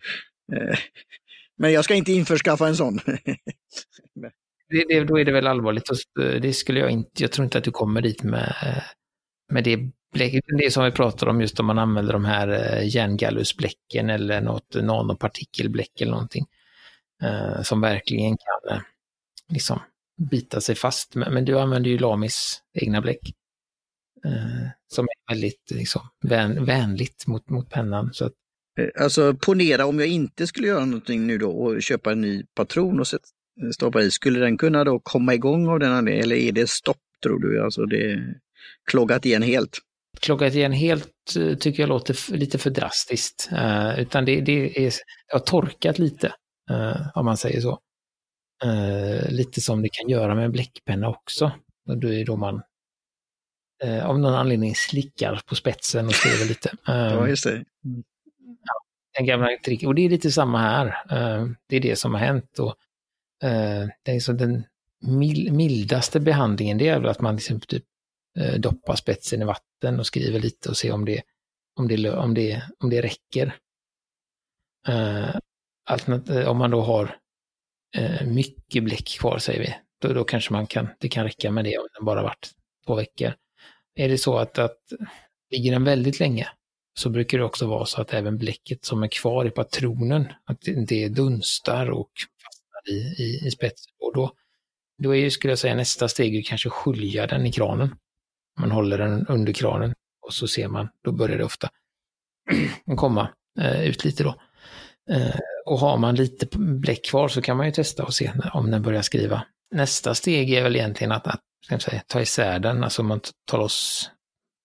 Eh, 0.54 0.78
men 1.58 1.74
jag 1.74 1.84
ska 1.84 1.96
inte 1.96 2.12
införskaffa 2.12 2.68
en 2.68 2.76
sån. 2.76 3.00
det, 4.70 4.86
det, 4.88 5.04
då 5.04 5.20
är 5.20 5.26
det 5.26 5.32
väl 5.32 5.48
allvarligt. 5.48 5.90
Eh, 6.20 6.42
det 6.42 6.54
skulle 6.54 6.80
jag 6.80 6.92
inte, 6.92 7.24
jag 7.24 7.32
tror 7.32 7.46
inte 7.46 7.58
att 7.58 7.64
du 7.64 7.72
kommer 7.72 8.02
dit 8.02 8.24
med, 8.24 8.56
eh, 8.64 8.84
med 9.52 9.64
det 9.64 9.80
bläcket. 10.14 10.44
Det 10.58 10.72
som 10.72 10.86
vi 10.86 10.92
pratar 10.92 11.28
om 11.28 11.42
just 11.42 11.60
om 11.60 11.66
man 11.66 11.80
använder 11.80 12.14
de 12.14 12.26
här 12.26 12.82
järngallusbläcken 12.82 14.10
eller 14.10 14.42
något 14.42 14.76
nanopartikelbläck 14.76 16.02
eller 16.02 16.12
någonting. 16.12 16.46
Som 17.64 17.82
verkligen 17.82 18.38
kan 18.38 18.82
liksom 19.50 19.80
bita 20.32 20.62
sig 20.62 20.76
fast. 20.76 21.16
Men, 21.16 21.34
men 21.34 21.46
du 21.46 21.60
använder 21.60 21.90
ju 21.90 21.98
Lamis 21.98 22.62
egna 22.74 23.02
bläck. 23.02 23.34
som 24.88 25.06
är 25.06 25.34
väldigt 25.34 25.72
liksom, 25.72 26.02
vän, 26.24 26.66
vänligt 26.66 27.28
mot, 27.28 27.50
mot 27.50 27.70
pennan. 27.70 28.14
Så 28.14 28.26
att 28.26 28.34
alltså 29.00 29.34
ponera 29.34 29.86
om 29.86 30.00
jag 30.00 30.08
inte 30.08 30.48
skulle 30.48 30.68
göra 30.68 30.86
någonting 30.86 31.28
nu 31.28 31.38
då 31.38 31.52
och 31.52 31.84
köpa 31.84 32.12
en 32.12 32.22
ny 32.22 32.44
patron 32.56 33.00
och 33.00 33.08
stoppa 33.74 34.02
i, 34.02 34.12
skulle 34.12 34.40
den 34.40 34.58
kunna 34.58 34.84
då 34.84 35.00
komma 35.00 35.34
igång 35.34 35.68
av 35.68 35.80
den 35.80 35.92
anledningen 35.92 36.24
eller 36.24 36.36
är 36.36 36.52
det 36.52 36.70
stopp 36.70 36.98
tror 37.24 37.40
du? 37.40 37.64
Alltså 37.64 37.86
det 37.86 38.12
är 38.12 38.36
kloggat 38.92 39.26
igen 39.26 39.42
helt? 39.42 39.80
Kloggat 40.20 40.54
igen 40.54 40.72
helt 40.72 41.36
eh, 41.40 41.58
tycker 41.58 41.84
jag 41.84 41.90
låter 41.90 42.36
lite 42.36 42.58
för 42.58 42.70
drastiskt. 42.70 43.50
Uh, 43.52 44.00
utan 44.00 44.26
det, 44.26 44.42
det, 44.42 44.86
är, 44.86 44.92
det 45.28 45.34
har 45.34 45.40
torkat 45.40 46.00
lite, 46.00 46.28
uh, 46.72 47.08
om 47.16 47.26
man 47.26 47.38
säger 47.38 47.62
så. 47.62 47.80
Uh, 48.66 49.32
lite 49.32 49.62
som 49.62 49.82
det 49.82 49.90
kan 49.92 50.10
göra 50.10 50.36
med 50.36 50.46
en 50.46 50.52
bläckpenna 50.52 51.10
också. 51.10 51.52
Och 51.90 51.98
då 51.98 52.14
är 52.14 52.26
då 52.26 52.36
man 52.36 52.62
av 54.04 54.20
någon 54.20 54.34
anledning 54.34 54.76
slickar 54.76 55.42
på 55.46 55.56
spetsen 55.56 56.06
och 56.06 56.14
skriver 56.14 56.46
lite. 56.46 56.72
ja, 56.86 57.28
just 57.28 57.44
det. 57.44 57.52
Mm 57.86 58.04
den 59.18 59.26
gamla 59.26 59.50
tricken. 59.66 59.88
Och 59.88 59.96
det 59.96 60.06
är 60.06 60.10
lite 60.10 60.32
samma 60.32 60.58
här. 60.58 60.88
Eh, 60.88 61.48
det 61.70 61.76
är 61.76 61.80
det 61.80 61.96
som 61.96 62.14
har 62.14 62.20
hänt. 62.20 62.60
Och, 62.60 62.76
eh, 63.48 63.88
det 64.04 64.12
är 64.12 64.20
så 64.20 64.34
den 64.34 64.64
mildaste 65.52 66.20
behandlingen 66.20 66.78
det 66.78 66.88
är 66.88 67.00
väl 67.00 67.10
att 67.10 67.22
man 67.22 67.36
liksom 67.36 67.60
typ 67.60 67.84
eh, 68.40 68.54
doppar 68.54 68.96
spetsen 68.96 69.42
i 69.42 69.46
vatten 69.46 70.00
och 70.00 70.06
skriver 70.06 70.40
lite 70.40 70.70
och 70.70 70.78
ser 70.78 70.92
om 70.92 71.06
det, 71.06 71.22
om 71.80 71.88
det, 71.88 72.10
om 72.10 72.34
det, 72.34 72.64
om 72.80 72.90
det 72.90 73.02
räcker. 73.02 73.56
Om 76.48 76.58
man 76.58 76.72
då 76.72 76.82
har 76.82 77.18
mycket 78.26 78.84
bläck 78.84 79.08
kvar, 79.08 79.38
säger 79.38 79.60
vi, 79.60 79.76
då, 80.02 80.14
då 80.14 80.24
kanske 80.24 80.54
man 80.54 80.68
kan, 80.68 80.88
det 81.00 81.10
kan 81.10 81.24
räcka 81.24 81.52
med 81.52 81.66
det 81.66 81.78
om 81.78 81.88
den 81.94 82.06
bara 82.06 82.24
varit 82.24 82.52
två 82.86 82.96
veckor. 82.96 83.34
Är 83.96 84.10
det 84.10 84.18
så 84.18 84.38
att, 84.38 84.60
att 84.60 84.78
ligger 85.52 85.72
den 85.72 85.84
väldigt 85.84 86.20
länge, 86.20 86.48
så 86.94 87.10
brukar 87.10 87.38
det 87.38 87.44
också 87.44 87.68
vara 87.68 87.86
så 87.86 88.02
att 88.02 88.14
även 88.14 88.38
bläcket 88.38 88.86
som 88.86 89.04
är 89.04 89.08
kvar 89.08 89.46
i 89.46 89.50
patronen, 89.50 90.28
att 90.46 90.58
det 90.88 91.10
dunstar 91.10 91.92
och 91.92 92.12
fastnar 92.44 92.94
i, 92.94 93.24
i, 93.24 93.48
i 93.48 93.52
spetsen. 93.52 93.94
Och 94.00 94.14
då, 94.14 94.32
då 94.98 95.16
är 95.16 95.20
ju, 95.20 95.32
skulle 95.32 95.52
jag 95.52 95.60
säga, 95.60 95.76
nästa 95.76 96.08
steg 96.08 96.48
kanske 96.48 96.70
skölja 96.70 97.28
den 97.28 97.46
i 97.46 97.52
kranen. 97.52 97.96
Man 98.60 98.72
håller 98.72 98.98
den 98.98 99.28
under 99.28 99.54
kranen 99.54 99.94
och 100.22 100.34
så 100.34 100.48
ser 100.48 100.68
man, 100.68 100.90
då 101.04 101.12
börjar 101.12 101.38
det 101.38 101.44
ofta 101.44 101.70
komma 102.98 103.30
eh, 103.60 103.84
ut 103.84 104.06
lite 104.06 104.24
då. 104.24 104.36
Eh, 105.10 105.40
och 105.66 105.80
har 105.80 105.98
man 105.98 106.16
lite 106.16 106.58
bläck 106.58 107.06
kvar 107.06 107.28
så 107.28 107.42
kan 107.42 107.58
man 107.58 107.66
ju 107.66 107.72
testa 107.72 108.04
och 108.04 108.14
se 108.14 108.32
om 108.54 108.72
den 108.72 108.82
börjar 108.82 109.02
skriva. 109.02 109.46
Nästa 109.72 110.16
steg 110.16 110.54
är 110.54 110.64
väl 110.64 110.76
egentligen 110.76 111.12
att, 111.12 111.28
att 111.28 111.82
säga, 111.82 112.02
ta 112.08 112.22
isär 112.22 112.60
den, 112.60 112.84
alltså 112.84 113.04
man 113.04 113.22
tar 113.46 113.58
loss 113.58 114.10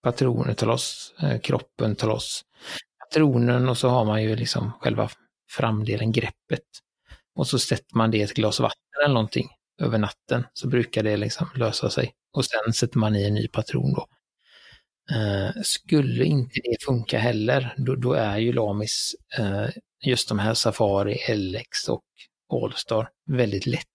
patroner 0.03 0.55
tar 0.55 0.67
loss, 0.67 1.15
eh, 1.23 1.41
kroppen 1.41 1.97
tar 1.97 2.09
loss 2.09 2.45
patronen 3.09 3.69
och 3.69 3.79
så 3.79 3.89
har 3.89 4.05
man 4.05 4.23
ju 4.23 4.37
liksom 4.37 4.73
själva 4.81 5.11
framdelen, 5.51 6.13
greppet. 6.13 6.67
Och 7.35 7.47
så 7.47 7.59
sätter 7.59 7.97
man 7.97 8.11
det 8.11 8.19
i 8.19 8.23
ett 8.23 8.35
glas 8.35 8.61
vatten 8.61 9.03
eller 9.05 9.15
någonting 9.15 9.49
över 9.81 9.99
natten 9.99 10.47
så 10.53 10.69
brukar 10.69 11.03
det 11.03 11.17
liksom 11.17 11.49
lösa 11.55 11.91
sig. 11.91 12.13
Och 12.33 12.45
sen 12.45 12.73
sätter 12.73 12.99
man 12.99 13.17
i 13.17 13.25
en 13.25 13.35
ny 13.35 13.49
patron 13.49 13.95
då. 13.95 14.07
Eh, 15.17 15.51
skulle 15.63 16.25
inte 16.25 16.61
det 16.65 16.85
funka 16.85 17.19
heller, 17.19 17.75
då, 17.77 17.95
då 17.95 18.13
är 18.13 18.39
ju 18.39 18.53
Lamis, 18.53 19.17
eh, 19.39 19.69
just 20.05 20.29
de 20.29 20.39
här 20.39 20.55
Safari, 20.55 21.35
LX 21.35 21.89
och 21.89 22.03
Allstar 22.53 23.09
väldigt 23.27 23.67
lätt, 23.67 23.87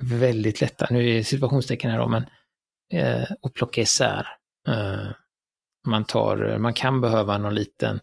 väldigt 0.00 0.60
lätta, 0.60 0.86
nu 0.90 1.10
är 1.10 1.14
det 1.14 1.24
situationstecken 1.24 1.90
här 1.90 1.98
då, 1.98 2.08
men 2.08 2.24
eh, 2.92 3.30
att 3.42 3.54
plocka 3.54 3.80
isär. 3.80 4.26
Eh, 4.68 5.10
man 5.86 6.04
tar, 6.04 6.50
eh, 6.50 6.58
man 6.58 6.74
kan 6.74 7.00
behöva 7.00 7.38
någon 7.38 7.54
liten, 7.54 8.00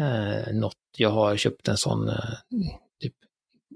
eh, 0.00 0.54
något, 0.54 0.76
jag 0.96 1.10
har 1.10 1.36
köpt 1.36 1.68
en 1.68 1.76
sån 1.76 2.08
eh, 2.08 2.34
typ 3.00 3.14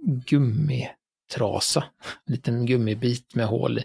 gummitrasa, 0.04 1.84
en 2.24 2.34
liten 2.34 2.66
gummibit 2.66 3.34
med 3.34 3.46
hål 3.46 3.78
i. 3.78 3.84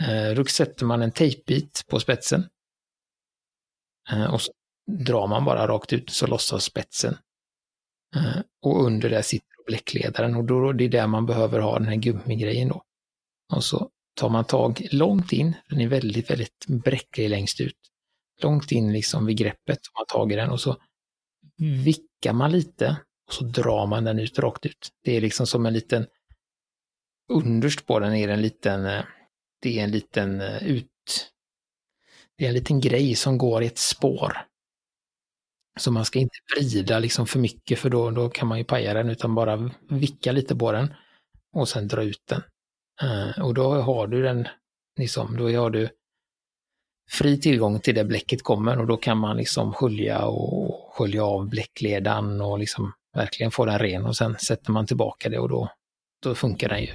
Eh, 0.00 0.34
då 0.34 0.44
sätter 0.44 0.86
man 0.86 1.02
en 1.02 1.12
tejpbit 1.12 1.84
på 1.88 2.00
spetsen. 2.00 2.48
Eh, 4.10 4.34
och 4.34 4.40
så 4.40 4.52
drar 4.86 5.26
man 5.26 5.44
bara 5.44 5.66
rakt 5.66 5.92
ut 5.92 6.10
så 6.10 6.26
lossas 6.26 6.64
spetsen. 6.64 7.16
Eh, 8.16 8.40
och 8.62 8.84
under 8.84 9.10
där 9.10 9.22
sitter 9.22 9.54
bläckledaren 9.66 10.34
och 10.34 10.44
då 10.44 10.72
det 10.72 10.84
är 10.84 10.88
där 10.88 11.06
man 11.06 11.26
behöver 11.26 11.60
ha 11.60 11.78
den 11.78 11.88
här 11.88 11.96
gummigrejen 11.96 12.68
då. 12.68 12.82
Och 13.52 13.64
så 13.64 13.90
tar 14.14 14.28
man 14.28 14.44
tag 14.44 14.88
långt 14.90 15.32
in, 15.32 15.54
den 15.68 15.80
är 15.80 15.88
väldigt, 15.88 16.30
väldigt 16.30 16.66
bräcklig 16.66 17.30
längst 17.30 17.60
ut. 17.60 17.78
Långt 18.42 18.72
in 18.72 18.92
liksom 18.92 19.26
vid 19.26 19.36
greppet 19.36 19.78
tar 19.82 20.00
man 20.00 20.06
tag 20.06 20.32
i 20.32 20.36
den 20.36 20.50
och 20.50 20.60
så 20.60 20.76
vickar 21.84 22.32
man 22.32 22.52
lite 22.52 22.96
och 23.26 23.32
så 23.32 23.44
drar 23.44 23.86
man 23.86 24.04
den 24.04 24.18
ut 24.18 24.38
rakt 24.38 24.66
ut. 24.66 24.88
Det 25.04 25.16
är 25.16 25.20
liksom 25.20 25.46
som 25.46 25.66
en 25.66 25.72
liten, 25.72 26.06
underst 27.32 27.86
på 27.86 27.98
den 27.98 28.14
är 28.14 28.28
en 28.28 28.42
liten, 28.42 28.86
eh, 28.86 29.04
det 29.62 29.78
är 29.78 29.84
en 29.84 29.90
liten 29.90 30.40
eh, 30.40 30.66
ut, 30.66 31.32
det 32.38 32.44
är 32.44 32.48
en 32.48 32.54
liten 32.54 32.80
grej 32.80 33.14
som 33.14 33.38
går 33.38 33.62
i 33.62 33.66
ett 33.66 33.78
spår. 33.78 34.46
Så 35.78 35.90
man 35.90 36.04
ska 36.04 36.18
inte 36.18 36.36
vrida 36.56 36.98
liksom 36.98 37.26
för 37.26 37.38
mycket 37.38 37.78
för 37.78 37.90
då, 37.90 38.10
då 38.10 38.28
kan 38.28 38.48
man 38.48 38.58
ju 38.58 38.64
paja 38.64 38.94
den 38.94 39.10
utan 39.10 39.34
bara 39.34 39.70
vicka 39.88 40.32
lite 40.32 40.56
på 40.56 40.72
den 40.72 40.94
och 41.52 41.68
sen 41.68 41.88
dra 41.88 42.02
ut 42.02 42.22
den. 42.28 42.42
Uh, 43.02 43.44
och 43.44 43.54
då 43.54 43.74
har 43.74 44.06
du 44.06 44.22
den, 44.22 44.48
liksom, 44.98 45.36
då 45.36 45.50
har 45.50 45.70
du 45.70 45.88
fri 47.10 47.40
tillgång 47.40 47.80
till 47.80 47.94
det 47.94 48.04
bläcket 48.04 48.42
kommer 48.42 48.78
och 48.78 48.86
då 48.86 48.96
kan 48.96 49.18
man 49.18 49.36
liksom 49.36 49.72
skölja 49.72 50.24
och 50.26 50.94
skölja 50.94 51.24
av 51.24 51.48
bläckledan 51.48 52.40
och 52.40 52.58
liksom 52.58 52.92
verkligen 53.14 53.50
få 53.50 53.64
den 53.64 53.78
ren 53.78 54.04
och 54.04 54.16
sen 54.16 54.36
sätter 54.38 54.72
man 54.72 54.86
tillbaka 54.86 55.28
det 55.28 55.38
och 55.38 55.48
då, 55.48 55.70
då 56.22 56.34
funkar 56.34 56.68
den 56.68 56.82
ju 56.82 56.90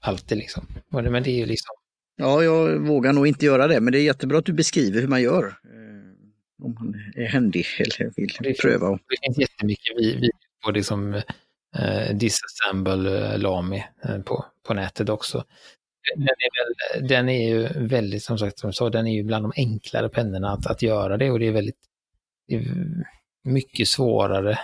alltid 0.00 0.38
liksom. 0.38 0.66
Men 0.88 1.22
det 1.22 1.30
är 1.30 1.36
ju 1.36 1.46
liksom... 1.46 1.74
Ja, 2.16 2.42
jag 2.42 2.86
vågar 2.86 3.12
nog 3.12 3.26
inte 3.26 3.46
göra 3.46 3.66
det, 3.66 3.80
men 3.80 3.92
det 3.92 3.98
är 3.98 4.02
jättebra 4.02 4.38
att 4.38 4.44
du 4.44 4.52
beskriver 4.52 5.00
hur 5.00 5.08
man 5.08 5.22
gör. 5.22 5.44
Eh, 5.44 6.64
om 6.64 6.74
man 6.74 6.94
är 7.16 7.26
händig 7.26 7.66
eller 7.78 8.12
vill 8.16 8.36
det 8.40 8.60
pröva. 8.60 8.88
Finns, 8.88 9.00
det 9.08 9.16
finns 9.26 9.38
jättemycket 9.38 9.98
videor 9.98 10.30
på 10.64 10.70
liksom, 10.70 11.14
eh, 11.76 12.16
Disassemble 12.16 13.32
eh, 13.32 13.38
Lami 13.38 13.84
eh, 14.04 14.18
på, 14.18 14.44
på 14.66 14.74
nätet 14.74 15.08
också. 15.08 15.44
Den 16.16 16.22
är, 16.22 16.50
väl, 16.56 17.08
den 17.08 17.28
är 17.28 17.48
ju 17.48 17.86
väldigt, 17.88 18.22
som 18.22 18.38
sagt, 18.38 18.58
som 18.58 18.72
sa, 18.72 18.90
den 18.90 19.06
är 19.06 19.14
ju 19.14 19.22
bland 19.22 19.44
de 19.44 19.52
enklare 19.56 20.08
pennorna 20.08 20.52
att, 20.52 20.66
att 20.66 20.82
göra 20.82 21.16
det 21.16 21.30
och 21.30 21.38
det 21.38 21.46
är 21.46 21.52
väldigt 21.52 21.76
det 22.46 22.56
är 22.56 22.64
mycket 23.44 23.88
svårare 23.88 24.58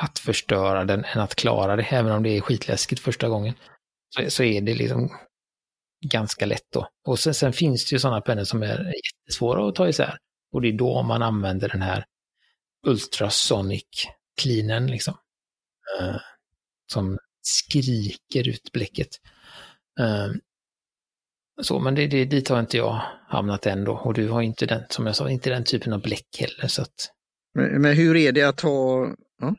att 0.00 0.18
förstöra 0.18 0.84
den 0.84 1.04
än 1.04 1.20
att 1.20 1.34
klara 1.34 1.76
det, 1.76 1.82
även 1.82 2.12
om 2.12 2.22
det 2.22 2.36
är 2.36 2.40
skitläskigt 2.40 3.02
första 3.02 3.28
gången. 3.28 3.54
Så, 4.14 4.30
så 4.30 4.42
är 4.42 4.60
det 4.60 4.74
liksom 4.74 5.10
ganska 6.04 6.46
lätt 6.46 6.66
då. 6.72 6.88
Och 7.04 7.18
sen, 7.18 7.34
sen 7.34 7.52
finns 7.52 7.88
det 7.90 7.94
ju 7.94 7.98
sådana 7.98 8.20
pennor 8.20 8.44
som 8.44 8.62
är 8.62 8.92
jättesvåra 8.94 9.68
att 9.68 9.74
ta 9.74 9.88
isär. 9.88 10.18
Och 10.52 10.62
det 10.62 10.68
är 10.68 10.72
då 10.72 11.02
man 11.02 11.22
använder 11.22 11.68
den 11.68 11.82
här 11.82 12.04
Ultrasonic 12.86 14.06
cleanen 14.40 14.86
liksom. 14.86 15.14
Uh, 16.00 16.16
som 16.92 17.18
skriker 17.42 18.48
ut 18.48 18.72
bläcket. 18.72 19.08
Uh, 20.00 20.34
så, 21.62 21.80
men 21.80 21.94
det, 21.94 22.06
det, 22.06 22.24
dit 22.24 22.48
har 22.48 22.60
inte 22.60 22.76
jag 22.76 23.00
hamnat 23.28 23.66
än 23.66 23.84
då. 23.84 23.92
Och 23.92 24.14
du 24.14 24.28
har 24.28 24.42
inte 24.42 24.66
den, 24.66 24.82
som 24.88 25.06
jag 25.06 25.16
sa, 25.16 25.30
inte 25.30 25.50
den 25.50 25.64
typen 25.64 25.92
av 25.92 26.02
bläck 26.02 26.36
heller. 26.38 26.68
Så 26.68 26.82
att... 26.82 26.94
men, 27.54 27.82
men 27.82 27.96
hur 27.96 28.16
är 28.16 28.32
det 28.32 28.42
att 28.42 28.60
ha, 28.60 29.08
ja, 29.40 29.54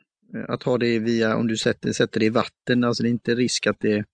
att 0.48 0.62
ha 0.62 0.78
det 0.78 0.98
via, 0.98 1.36
om 1.36 1.46
du 1.46 1.56
sätter, 1.56 1.92
sätter 1.92 2.20
det 2.20 2.26
i 2.26 2.30
vatten, 2.30 2.84
alltså 2.84 3.02
det 3.02 3.08
är 3.08 3.10
inte 3.10 3.34
risk 3.34 3.66
att 3.66 3.80
det, 3.80 4.04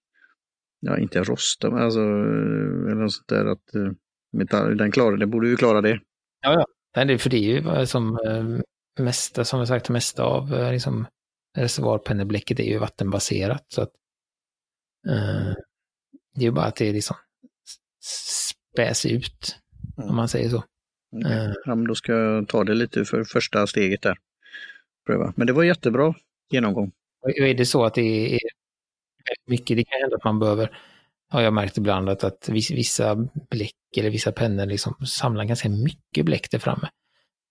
ja 0.80 0.98
inte 0.98 1.22
rostar, 1.22 1.70
men 1.70 1.82
alltså, 1.82 2.00
eller 2.00 3.02
något 3.02 3.12
sånt 3.12 3.28
där 3.28 3.46
att 3.46 3.74
eh, 3.74 3.92
metall, 4.32 4.76
den 4.76 4.92
klarar 4.92 5.16
det, 5.16 5.26
borde 5.26 5.48
ju 5.48 5.56
klara 5.56 5.80
det. 5.80 6.00
Ja, 6.40 6.52
ja. 6.52 6.66
Nej, 6.96 7.06
det, 7.06 7.18
för 7.18 7.30
det 7.30 7.36
är 7.36 7.80
ju 7.80 7.86
som 7.86 8.18
äh, 8.26 8.44
mesta, 9.04 9.44
som 9.44 9.58
jag 9.58 9.68
sagt, 9.68 9.88
mesta 9.88 10.24
av 10.24 10.50
liksom, 10.72 11.06
reservoarpennebläcket 11.56 12.60
är 12.60 12.64
ju 12.64 12.78
vattenbaserat. 12.78 13.64
Så 13.68 13.82
att, 13.82 13.90
äh, 15.08 15.54
det 16.34 16.40
är 16.40 16.44
ju 16.44 16.50
bara 16.50 16.64
att 16.64 16.76
det 16.76 16.88
är 16.88 16.92
liksom 16.92 17.16
späs 18.02 19.06
ut, 19.06 19.56
mm. 19.98 20.10
om 20.10 20.16
man 20.16 20.28
säger 20.28 20.48
så. 20.48 20.64
Okay. 21.16 21.46
Uh, 21.46 21.54
ja, 21.64 21.74
men 21.74 21.84
då 21.84 21.94
ska 21.94 22.12
jag 22.12 22.48
ta 22.48 22.64
det 22.64 22.74
lite 22.74 23.04
för 23.04 23.24
första 23.24 23.66
steget 23.66 24.02
där. 24.02 24.16
Pröva. 25.06 25.32
Men 25.36 25.46
det 25.46 25.52
var 25.52 25.64
jättebra 25.64 26.14
genomgång. 26.50 26.92
Är 27.36 27.54
det 27.54 27.66
så 27.66 27.84
att 27.84 27.94
det 27.94 28.34
är 28.34 28.40
mycket, 29.46 29.76
det 29.76 29.84
kan 29.84 30.00
hända 30.00 30.16
att 30.16 30.24
man 30.24 30.38
behöver, 30.38 30.78
har 31.28 31.40
jag 31.40 31.52
märkt 31.52 31.78
ibland, 31.78 32.08
att, 32.08 32.24
att 32.24 32.48
vissa 32.48 33.14
bläck 33.50 33.96
eller 33.96 34.10
vissa 34.10 34.32
pennor 34.32 34.66
liksom 34.66 35.06
samlar 35.06 35.44
ganska 35.44 35.68
mycket 35.68 36.24
bläck 36.24 36.50
där 36.50 36.58
framme. 36.58 36.88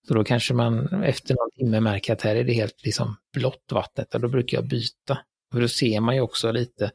Så 0.07 0.13
då 0.13 0.23
kanske 0.23 0.53
man 0.53 1.03
efter 1.03 1.35
någon 1.35 1.51
timme 1.51 1.79
märker 1.79 2.13
att 2.13 2.21
här 2.21 2.35
är 2.35 2.43
det 2.43 2.53
helt 2.53 2.85
liksom 2.85 3.15
blått 3.33 3.71
vattnet 3.71 4.15
och 4.15 4.21
då 4.21 4.27
brukar 4.27 4.57
jag 4.57 4.67
byta. 4.67 5.17
För 5.53 5.61
då 5.61 5.67
ser 5.67 5.99
man 5.99 6.15
ju 6.15 6.21
också 6.21 6.51
lite 6.51 6.91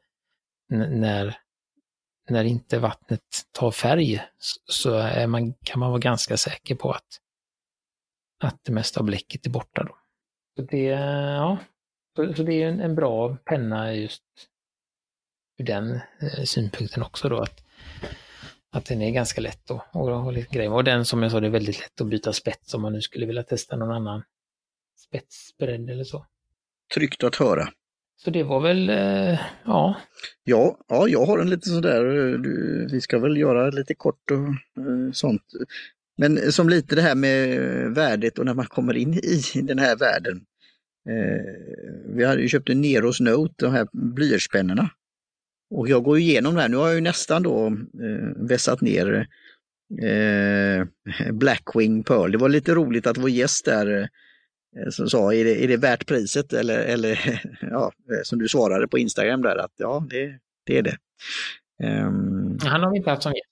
när 0.91 1.39
när 2.31 2.45
inte 2.45 2.79
vattnet 2.79 3.47
tar 3.53 3.71
färg 3.71 4.23
så 4.67 4.95
är 4.95 5.27
man, 5.27 5.53
kan 5.53 5.81
man 5.81 5.91
vara 5.91 6.01
ganska 6.01 6.37
säker 6.37 6.75
på 6.75 6.91
att, 6.93 7.21
att 8.43 8.65
det 8.65 8.73
mesta 8.73 9.01
av 9.01 9.07
bläcket 9.07 9.47
är 9.47 9.51
borta. 9.51 9.85
Då. 9.85 9.99
Så 10.57 10.63
det, 10.63 10.85
ja, 10.85 11.59
så, 12.17 12.35
så 12.35 12.43
det 12.43 12.63
är 12.63 12.69
en, 12.69 12.81
en, 12.81 12.95
bra 12.95 13.37
penna 13.37 13.95
just 13.95 14.23
ur 15.59 15.65
den 15.65 16.01
eh, 16.21 16.45
synpunkten 16.45 17.03
också 17.03 17.29
då. 17.29 17.43
Att, 17.43 17.65
att 18.71 18.87
den 18.87 19.03
är 19.03 19.11
ganska 19.11 19.41
lätt 19.41 19.71
att 19.71 19.87
och, 19.93 20.35
grejer. 20.35 20.73
Och 20.73 20.85
den 20.85 21.05
som 21.05 21.23
jag 21.23 21.33
sa, 21.33 21.41
det 21.41 21.47
är 21.47 21.51
väldigt 21.51 21.81
lätt 21.81 22.01
att 22.01 22.07
byta 22.07 22.33
spets 22.33 22.75
om 22.75 22.83
man 22.83 22.93
nu 22.93 23.01
skulle 23.01 23.27
vilja 23.27 23.43
testa 23.43 23.77
någon 23.77 23.91
annan 23.91 24.23
spetsbredd 24.99 25.91
eller 25.91 26.05
så. 26.05 26.27
Tryggt 26.95 27.25
att 27.25 27.37
höra. 27.37 27.69
Så 28.17 28.31
det 28.31 28.43
var 28.43 28.61
väl, 28.61 28.89
eh, 28.89 29.39
ja. 29.65 29.97
Ja, 30.45 30.79
ja, 30.89 31.09
jag 31.09 31.27
har 31.27 31.39
en 31.39 31.51
liten 31.51 31.73
sådär, 31.73 32.05
eh, 32.05 32.39
du, 32.41 32.87
vi 32.93 33.01
ska 33.01 33.19
väl 33.19 33.37
göra 33.37 33.71
lite 33.71 33.95
kort 33.95 34.31
och 34.31 34.39
eh, 34.39 35.13
sånt. 35.13 35.43
Men 36.19 36.53
som 36.53 36.69
lite 36.69 36.95
det 36.95 37.03
här 37.03 37.15
med 37.15 37.59
värdet 37.95 38.39
och 38.39 38.45
när 38.45 38.55
man 38.55 38.67
kommer 38.67 38.97
in 38.97 39.15
i 39.15 39.43
den 39.63 39.79
här 39.79 39.97
världen. 39.97 40.41
Vi 42.07 42.25
hade 42.25 42.43
ju 42.43 42.49
köpt 42.49 42.69
en 42.69 42.81
Neros 42.81 43.21
Note, 43.21 43.55
de 43.57 43.73
här 43.73 43.89
blyertspennorna. 43.93 44.91
Och 45.71 45.89
jag 45.89 46.03
går 46.03 46.19
igenom 46.19 46.55
det 46.55 46.61
här, 46.61 46.69
nu 46.69 46.77
har 46.77 46.87
jag 46.87 46.95
ju 46.95 47.01
nästan 47.01 47.43
då 47.43 47.67
eh, 47.67 48.49
vässat 48.49 48.81
ner 48.81 49.27
Blackwing 51.33 52.05
Pearl. 52.05 52.33
Det 52.33 52.39
var 52.39 52.49
lite 52.49 52.75
roligt 52.75 53.07
att 53.07 53.19
vår 53.19 53.31
gäst 53.31 53.65
där 53.65 54.09
som 54.91 55.09
sa, 55.09 55.35
är 55.35 55.45
det, 55.45 55.65
är 55.65 55.69
det 55.69 55.77
värt 55.77 56.07
priset? 56.07 56.53
Eller, 56.53 56.79
eller 56.79 57.43
ja, 57.61 57.93
eh, 58.11 58.23
som 58.23 58.39
du 58.39 58.49
svarade 58.49 58.89
på 58.89 58.99
Instagram 58.99 59.43
där, 59.43 59.57
att 59.57 59.73
ja, 59.77 60.07
det, 60.11 60.39
det 60.67 60.79
är 60.79 60.83
det. 60.83 60.97
Um, 61.83 62.59
han 62.63 62.83
har 62.83 62.91
vi 62.91 62.97
inte 62.97 63.11
haft 63.11 63.23
som 63.23 63.33
gäst. 63.33 63.51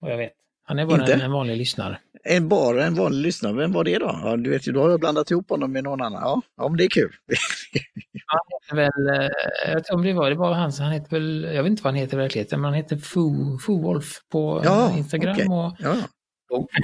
Vad 0.00 0.12
jag 0.12 0.18
vet. 0.18 0.32
Han 0.64 0.78
är 0.78 0.86
bara 0.86 1.06
en, 1.06 1.20
en, 1.20 1.32
vanlig 1.32 1.56
lyssnare. 1.56 1.98
En, 2.24 2.48
bara 2.48 2.84
en 2.84 2.94
vanlig 2.94 3.22
lyssnare, 3.22 3.52
vem 3.52 3.72
var 3.72 3.84
det 3.84 3.98
då? 3.98 4.20
Ja, 4.22 4.36
du 4.36 4.50
vet 4.50 4.68
ju, 4.68 4.72
då 4.72 4.82
har 4.82 4.90
jag 4.90 5.00
blandat 5.00 5.30
ihop 5.30 5.50
honom 5.50 5.72
med 5.72 5.84
någon 5.84 6.00
annan. 6.00 6.22
Ja, 6.22 6.42
ja 6.56 6.68
men 6.68 6.76
det 6.76 6.84
är 6.84 6.88
kul. 6.88 7.12
han 8.26 8.40
heter 8.48 8.76
väl, 8.76 9.22
eh, 9.22 9.30
jag 9.72 9.94
om 9.94 10.02
det 10.02 10.12
var, 10.12 10.30
det 10.30 10.36
var 10.36 10.52
han, 10.52 10.72
han 10.78 10.92
heter 10.92 11.10
väl, 11.10 11.50
jag 11.54 11.62
vet 11.62 11.70
inte 11.70 11.82
vad 11.82 11.92
han 11.92 12.00
heter 12.00 12.16
i 12.16 12.20
verkligheten, 12.20 12.60
men 12.60 12.64
han 12.64 12.74
heter 12.74 12.96
Foo, 12.96 13.58
Foo 13.58 13.82
Wolf 13.82 14.20
på 14.32 14.62
ja, 14.64 14.96
Instagram. 14.96 15.34
Okay. 15.34 15.46
Och, 15.46 15.76
ja 15.78 15.96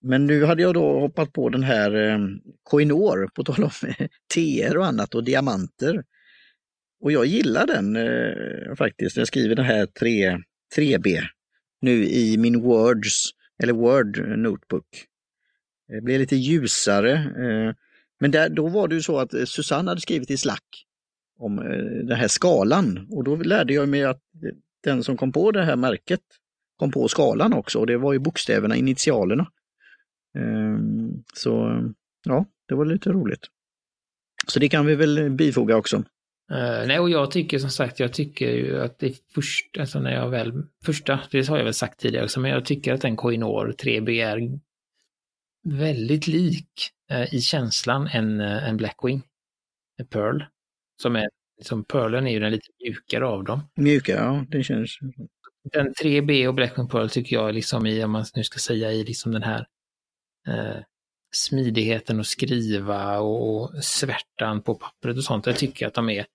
Men 0.00 0.26
nu 0.26 0.44
hade 0.44 0.62
jag 0.62 0.74
då 0.74 1.00
hoppat 1.00 1.32
på 1.32 1.48
den 1.48 1.62
här 1.62 1.94
eh, 1.94 2.18
Koinor, 2.62 3.28
på 3.34 3.44
tal 3.44 3.64
om 3.64 3.70
TR 4.34 4.76
och 4.76 4.86
annat 4.86 5.14
och 5.14 5.24
diamanter. 5.24 6.04
Och 7.00 7.12
jag 7.12 7.26
gillar 7.26 7.66
den 7.66 7.96
eh, 7.96 8.74
faktiskt. 8.74 9.16
Jag 9.16 9.26
skriver 9.26 9.54
den 9.54 9.64
här 9.64 9.86
3, 9.86 10.38
3B 10.76 11.20
nu 11.80 12.04
i 12.04 12.38
min 12.38 12.60
Words, 12.60 13.30
eller 13.62 13.72
Word 13.72 14.38
Notebook. 14.38 14.86
Det 15.88 16.00
blir 16.00 16.18
lite 16.18 16.36
ljusare. 16.36 17.12
Eh, 17.12 17.74
men 18.20 18.30
där, 18.30 18.48
då 18.48 18.68
var 18.68 18.88
det 18.88 18.94
ju 18.94 19.02
så 19.02 19.18
att 19.18 19.34
eh, 19.34 19.44
Susanne 19.44 19.90
hade 19.90 20.00
skrivit 20.00 20.30
i 20.30 20.36
Slack 20.36 20.86
om 21.38 21.58
eh, 21.58 22.06
den 22.06 22.16
här 22.16 22.28
skalan 22.28 23.06
och 23.10 23.24
då 23.24 23.36
lärde 23.36 23.72
jag 23.72 23.88
mig 23.88 24.04
att 24.04 24.22
den 24.82 25.04
som 25.04 25.16
kom 25.16 25.32
på 25.32 25.50
det 25.50 25.64
här 25.64 25.76
märket 25.76 26.20
kom 26.76 26.90
på 26.90 27.08
skalan 27.08 27.52
också 27.52 27.78
och 27.78 27.86
det 27.86 27.96
var 27.96 28.12
ju 28.12 28.18
bokstäverna, 28.18 28.76
initialerna. 28.76 29.48
Ehm, 30.38 31.24
så 31.34 31.82
ja, 32.24 32.46
det 32.68 32.74
var 32.74 32.84
lite 32.84 33.10
roligt. 33.10 33.46
Så 34.46 34.58
det 34.58 34.68
kan 34.68 34.86
vi 34.86 34.94
väl 34.94 35.30
bifoga 35.30 35.76
också. 35.76 36.04
Uh, 36.52 36.86
nej, 36.86 36.98
och 36.98 37.10
jag 37.10 37.30
tycker 37.30 37.58
som 37.58 37.70
sagt, 37.70 38.00
jag 38.00 38.12
tycker 38.12 38.50
ju 38.50 38.80
att 38.80 38.98
det 38.98 39.32
första, 39.34 39.80
alltså 39.80 40.00
när 40.00 40.14
jag 40.14 40.28
väl, 40.30 40.52
första, 40.84 41.20
det 41.30 41.48
har 41.48 41.56
jag 41.56 41.64
väl 41.64 41.74
sagt 41.74 42.00
tidigare 42.00 42.24
också, 42.24 42.40
men 42.40 42.50
jag 42.50 42.64
tycker 42.64 42.92
att 42.92 43.04
en 43.04 43.16
Coinor 43.16 43.74
3B 43.78 44.10
är 44.10 44.58
väldigt 45.64 46.26
lik 46.26 46.70
uh, 47.12 47.34
i 47.34 47.40
känslan 47.40 48.06
en, 48.06 48.40
uh, 48.40 48.68
en 48.68 48.76
Blackwing, 48.76 49.22
en 49.98 50.06
Pearl, 50.06 50.42
som 51.02 51.16
är, 51.16 51.28
liksom 51.58 51.84
Pearlen 51.84 52.26
är 52.26 52.32
ju 52.32 52.40
den 52.40 52.52
lite 52.52 52.68
mjukare 52.84 53.26
av 53.26 53.44
dem. 53.44 53.60
Mjuka, 53.76 54.12
ja, 54.12 54.44
det 54.48 54.62
känns. 54.62 54.98
Den 55.72 55.94
3B 56.02 56.46
och 56.46 56.54
Blackwing 56.54 56.88
Pearl 56.88 57.08
tycker 57.08 57.36
jag 57.36 57.54
liksom 57.54 57.86
i, 57.86 58.04
om 58.04 58.10
man 58.10 58.24
nu 58.34 58.44
ska 58.44 58.58
säga 58.58 58.92
i 58.92 59.04
liksom 59.04 59.32
den 59.32 59.42
här 59.42 59.66
smidigheten 61.32 62.20
att 62.20 62.26
skriva 62.26 63.18
och 63.18 63.84
svärtan 63.84 64.62
på 64.62 64.74
pappret 64.74 65.16
och 65.16 65.24
sånt. 65.24 65.46
Jag 65.46 65.56
tycker 65.56 65.86
att 65.86 65.94
de 65.94 66.10
är 66.10 66.26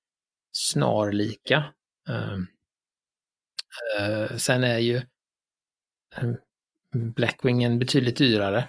snarlika. 0.54 1.64
Uh, 2.10 2.38
uh, 4.00 4.38
sen 4.38 4.64
är 4.64 4.80
ju 4.80 4.96
uh, 6.22 6.34
Blackwingen 6.92 7.80
betydligt 7.80 8.18
dyrare. 8.18 8.68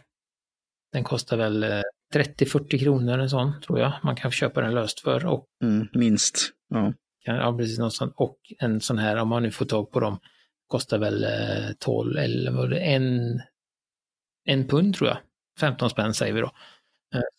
Den 0.93 1.05
kostar 1.05 1.37
väl 1.37 1.65
30-40 2.15 2.79
kronor 2.79 3.19
en 3.19 3.31
sån, 3.31 3.61
tror 3.61 3.81
jag. 3.81 3.93
Man 4.03 4.17
kan 4.17 4.31
köpa 4.31 4.61
den 4.61 4.75
löst 4.75 5.01
för. 5.01 5.27
Och, 5.27 5.47
mm, 5.63 5.89
minst. 5.93 6.51
Ja. 6.69 6.93
ja, 7.25 7.57
precis. 7.59 7.79
Något 7.79 7.95
sånt. 7.95 8.13
Och 8.17 8.39
en 8.59 8.81
sån 8.81 8.99
här, 8.99 9.17
om 9.17 9.29
man 9.29 9.43
nu 9.43 9.51
får 9.51 9.65
tag 9.67 9.91
på 9.91 10.01
dem, 10.01 10.19
kostar 10.67 10.99
väl 10.99 11.27
12 11.79 12.17
eller 12.17 12.51
vad 12.51 12.71
det 12.71 12.79
en, 12.79 13.41
en 14.45 14.69
pund 14.69 14.95
tror 14.95 15.09
jag. 15.09 15.19
15 15.61 15.91
spänn 15.91 16.15
säger 16.15 16.33
vi 16.33 16.41
då. 16.41 16.51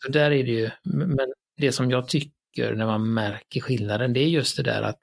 Så 0.04 0.12
där 0.12 0.32
är 0.32 0.44
det 0.44 0.52
ju, 0.52 0.70
men 0.84 1.34
det 1.58 1.72
som 1.72 1.92
jag 1.92 2.08
tycker 2.08 2.35
böcker 2.56 2.76
när 2.76 2.86
man 2.86 3.14
märker 3.14 3.62
skillnaden, 3.62 4.14
det 4.14 4.20
är 4.20 4.28
just 4.28 4.58
det 4.58 4.64
där 4.64 4.82
att 4.82 5.00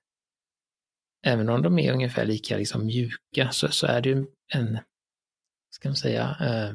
även 1.26 1.48
om 1.48 1.62
de 1.62 1.78
är 1.78 1.92
ungefär 1.92 2.24
lika 2.24 2.56
liksom 2.56 2.86
mjuka 2.86 3.50
så, 3.50 3.68
så 3.68 3.86
är 3.86 4.00
det 4.00 4.08
ju 4.08 4.26
en, 4.54 4.78
ska 5.70 5.88
man 5.88 5.96
säga, 5.96 6.36
eh, 6.40 6.74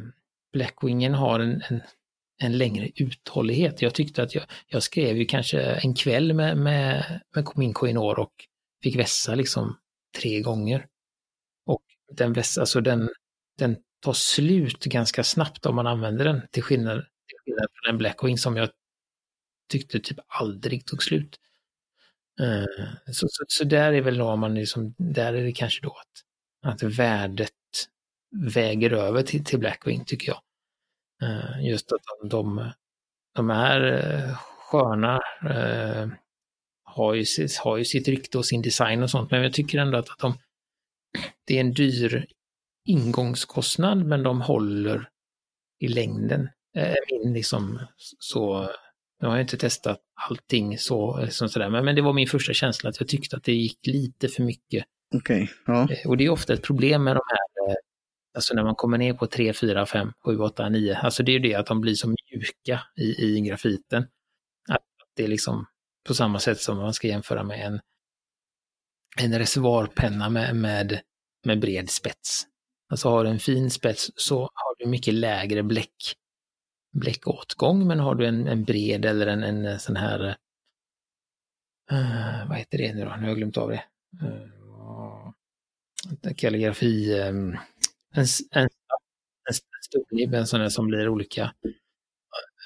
Blackwingen 0.53 1.13
har 1.13 1.39
en, 1.39 1.61
en, 1.69 1.81
en, 2.41 2.57
längre 2.57 2.89
uthållighet. 2.95 3.81
Jag 3.81 3.93
tyckte 3.93 4.23
att 4.23 4.35
jag, 4.35 4.43
jag 4.67 4.83
skrev 4.83 5.17
ju 5.17 5.25
kanske 5.25 5.61
en 5.61 5.95
kväll 5.95 6.33
med, 6.33 6.57
med, 6.57 7.19
med 7.35 7.47
min 7.55 7.73
koinor 7.73 8.19
och 8.19 8.33
fick 8.83 8.95
vässa 8.95 9.35
liksom 9.35 9.77
tre 10.21 10.41
gånger. 10.41 10.87
Och 11.65 11.83
den 12.11 12.33
vässa, 12.33 12.61
alltså 12.61 12.81
den, 12.81 13.09
den 13.57 13.77
tar 14.01 14.13
slut 14.13 14.83
ganska 14.85 15.23
snabbt 15.23 15.65
om 15.65 15.75
man 15.75 15.87
använder 15.87 16.25
den 16.25 16.41
till 16.51 16.63
skillnad, 16.63 16.97
till 16.97 17.37
skillnad 17.45 17.67
från 17.73 17.93
en 17.93 17.97
Blackwing 17.97 18.37
som 18.37 18.57
jag 18.57 18.69
tyckte 19.69 19.99
typ 19.99 20.17
aldrig 20.27 20.86
tog 20.86 21.03
slut. 21.03 21.39
Uh, 22.41 22.86
så, 23.06 23.27
så, 23.30 23.45
så, 23.47 23.63
där 23.63 23.93
är 23.93 24.01
väl 24.01 24.17
då 24.17 24.36
man 24.36 24.56
liksom, 24.56 24.95
där 24.97 25.34
är 25.34 25.43
det 25.43 25.51
kanske 25.51 25.84
då 25.84 25.89
att, 25.89 26.73
att 26.73 26.84
värdet 26.84 27.51
väger 28.32 28.91
över 28.91 29.23
till, 29.23 29.43
till 29.43 29.60
Blackwing 29.60 30.06
tycker 30.06 30.27
jag. 30.27 30.41
Uh, 31.23 31.67
just 31.67 31.91
att 31.91 32.01
de, 32.30 32.71
de, 33.36 33.49
här 33.49 33.82
eh, 33.82 34.38
sköna, 34.38 35.19
uh, 35.43 36.12
har, 36.84 37.13
ju, 37.13 37.25
har 37.63 37.77
ju 37.77 37.86
sitt 37.86 38.08
rykte 38.08 38.38
och 38.38 38.45
sin 38.45 38.62
design 38.62 39.03
och 39.03 39.10
sånt, 39.10 39.32
men 39.32 39.43
jag 39.43 39.53
tycker 39.53 39.80
ändå 39.80 39.97
att, 39.97 40.10
att 40.10 40.19
de, 40.19 40.38
det 41.45 41.56
är 41.58 41.62
en 41.62 41.73
dyr 41.73 42.25
ingångskostnad, 42.86 44.06
men 44.06 44.23
de 44.23 44.41
håller 44.41 45.10
i 45.80 45.88
längden. 45.88 46.49
Min 47.12 47.34
liksom 47.34 47.80
så 48.19 48.69
nu 49.21 49.27
har 49.27 49.36
jag 49.36 49.43
inte 49.43 49.58
testat 49.58 49.99
allting 50.30 50.77
så, 50.77 51.21
liksom 51.21 51.49
sådär, 51.49 51.69
men, 51.69 51.86
men 51.86 51.95
det 51.95 52.01
var 52.01 52.13
min 52.13 52.27
första 52.27 52.53
känsla 52.53 52.89
att 52.89 52.99
jag 52.99 53.08
tyckte 53.10 53.36
att 53.36 53.43
det 53.43 53.53
gick 53.53 53.88
lite 53.88 54.27
för 54.27 54.43
mycket. 54.43 54.86
Okej, 55.15 55.43
okay, 55.43 55.75
ja. 55.75 55.88
Eh, 55.93 56.10
och 56.10 56.17
det 56.17 56.25
är 56.25 56.30
ofta 56.30 56.53
ett 56.53 56.63
problem 56.63 57.03
med 57.03 57.15
de 57.15 57.21
här, 57.27 57.69
eh, 57.69 57.75
alltså 58.36 58.53
när 58.53 58.63
man 58.63 58.75
kommer 58.75 58.97
ner 58.97 59.13
på 59.13 59.27
3, 59.27 59.53
4, 59.53 59.86
5, 59.86 60.12
7, 60.25 60.39
8, 60.39 60.69
9, 60.69 60.95
alltså 60.95 61.23
det 61.23 61.32
är 61.32 61.34
ju 61.34 61.39
det 61.39 61.56
att 61.56 61.65
de 61.65 61.82
blir 61.82 61.93
så 61.93 62.08
mjuka 62.08 62.82
i, 62.95 63.25
i 63.25 63.41
grafiten. 63.41 64.03
Att 64.69 64.84
det 65.15 65.23
är 65.23 65.27
liksom 65.27 65.65
på 66.08 66.13
samma 66.13 66.39
sätt 66.39 66.60
som 66.60 66.77
man 66.77 66.93
ska 66.93 67.08
jämföra 67.08 67.43
med 67.43 67.67
en, 67.67 67.80
en 69.21 69.39
reservoarpenna 69.39 70.30
med, 70.30 70.56
med, 70.56 70.99
med 71.45 71.60
bred 71.60 71.89
spets. 71.89 72.43
Alltså 72.89 73.10
har 73.10 73.23
du 73.23 73.30
en 73.30 73.39
fin 73.39 73.71
spets 73.71 74.12
så 74.15 74.39
har 74.39 74.75
du 74.80 74.89
mycket 74.89 75.13
lägre 75.13 75.63
bläck 75.63 76.15
bläckåtgång, 76.91 77.88
men 77.88 78.00
har 78.00 78.15
du 78.15 78.28
en, 78.28 78.47
en 78.47 78.63
bred 78.63 79.06
eller 79.06 79.28
en, 79.28 79.43
en 79.43 79.80
sån 79.80 79.95
här, 79.95 80.19
uh, 81.91 82.50
vad 82.50 82.58
heter 82.58 82.78
det 82.78 82.93
nu 82.93 83.06
då, 83.06 83.15
nu 83.15 83.21
har 83.21 83.28
jag 83.28 83.38
glömt 83.38 83.58
av 83.58 83.69
det. 83.69 83.84
Uh, 84.23 85.32
kalligrafi, 86.36 87.21
um, 87.21 87.58
en, 88.13 88.26
en, 88.52 88.69
en 89.50 89.54
stornibb, 89.82 90.34
en 90.34 90.47
sån 90.47 90.62
här 90.62 90.69
som 90.69 90.88
blir 90.88 91.10
olika, 91.10 91.54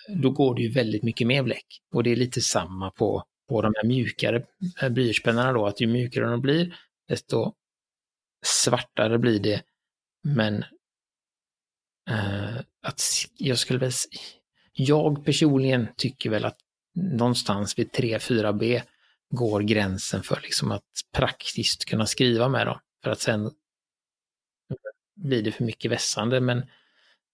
då 0.08 0.30
går 0.30 0.56
det 0.56 0.62
ju 0.62 0.72
väldigt 0.72 1.04
mycket 1.04 1.28
mer 1.28 1.44
bläck. 1.44 1.82
Och 1.94 2.04
det 2.04 2.12
är 2.12 2.16
lite 2.16 2.42
samma 2.42 2.92
på, 2.92 3.24
på 3.50 3.62
de 3.62 3.74
här 3.76 3.88
mjukare 3.88 4.46
eh, 4.82 4.90
blyertspennorna 4.90 5.54
då, 5.54 5.68
att 5.68 5.82
ju 5.82 5.88
mjukare 5.88 6.26
de 6.26 6.42
blir, 6.42 6.76
desto 7.08 7.54
svartare 8.46 9.18
blir 9.18 9.40
det. 9.40 9.64
Men 10.24 10.64
att 12.82 13.02
jag 13.38 13.60
skulle 13.60 13.80
väl, 13.80 13.91
jag 14.74 15.26
personligen 15.26 15.88
tycker 15.98 16.30
väl 16.30 16.46
att 16.46 16.58
någonstans 16.96 17.80
vid 17.80 17.89
3-4B 17.91 18.82
går 19.30 19.62
gränsen 19.62 20.24
för 20.24 20.39
liksom 20.44 20.72
att 20.72 20.84
praktiskt 21.13 21.86
kunna 21.86 22.06
skriva 22.06 22.50
med 22.50 22.67
dem. 22.67 22.80
För 23.04 23.12
att 23.12 23.20
sen 23.20 23.52
blir 25.15 25.44
det 25.44 25.52
för 25.52 25.63
mycket 25.63 25.91
vässande, 25.91 26.41
men 26.41 26.65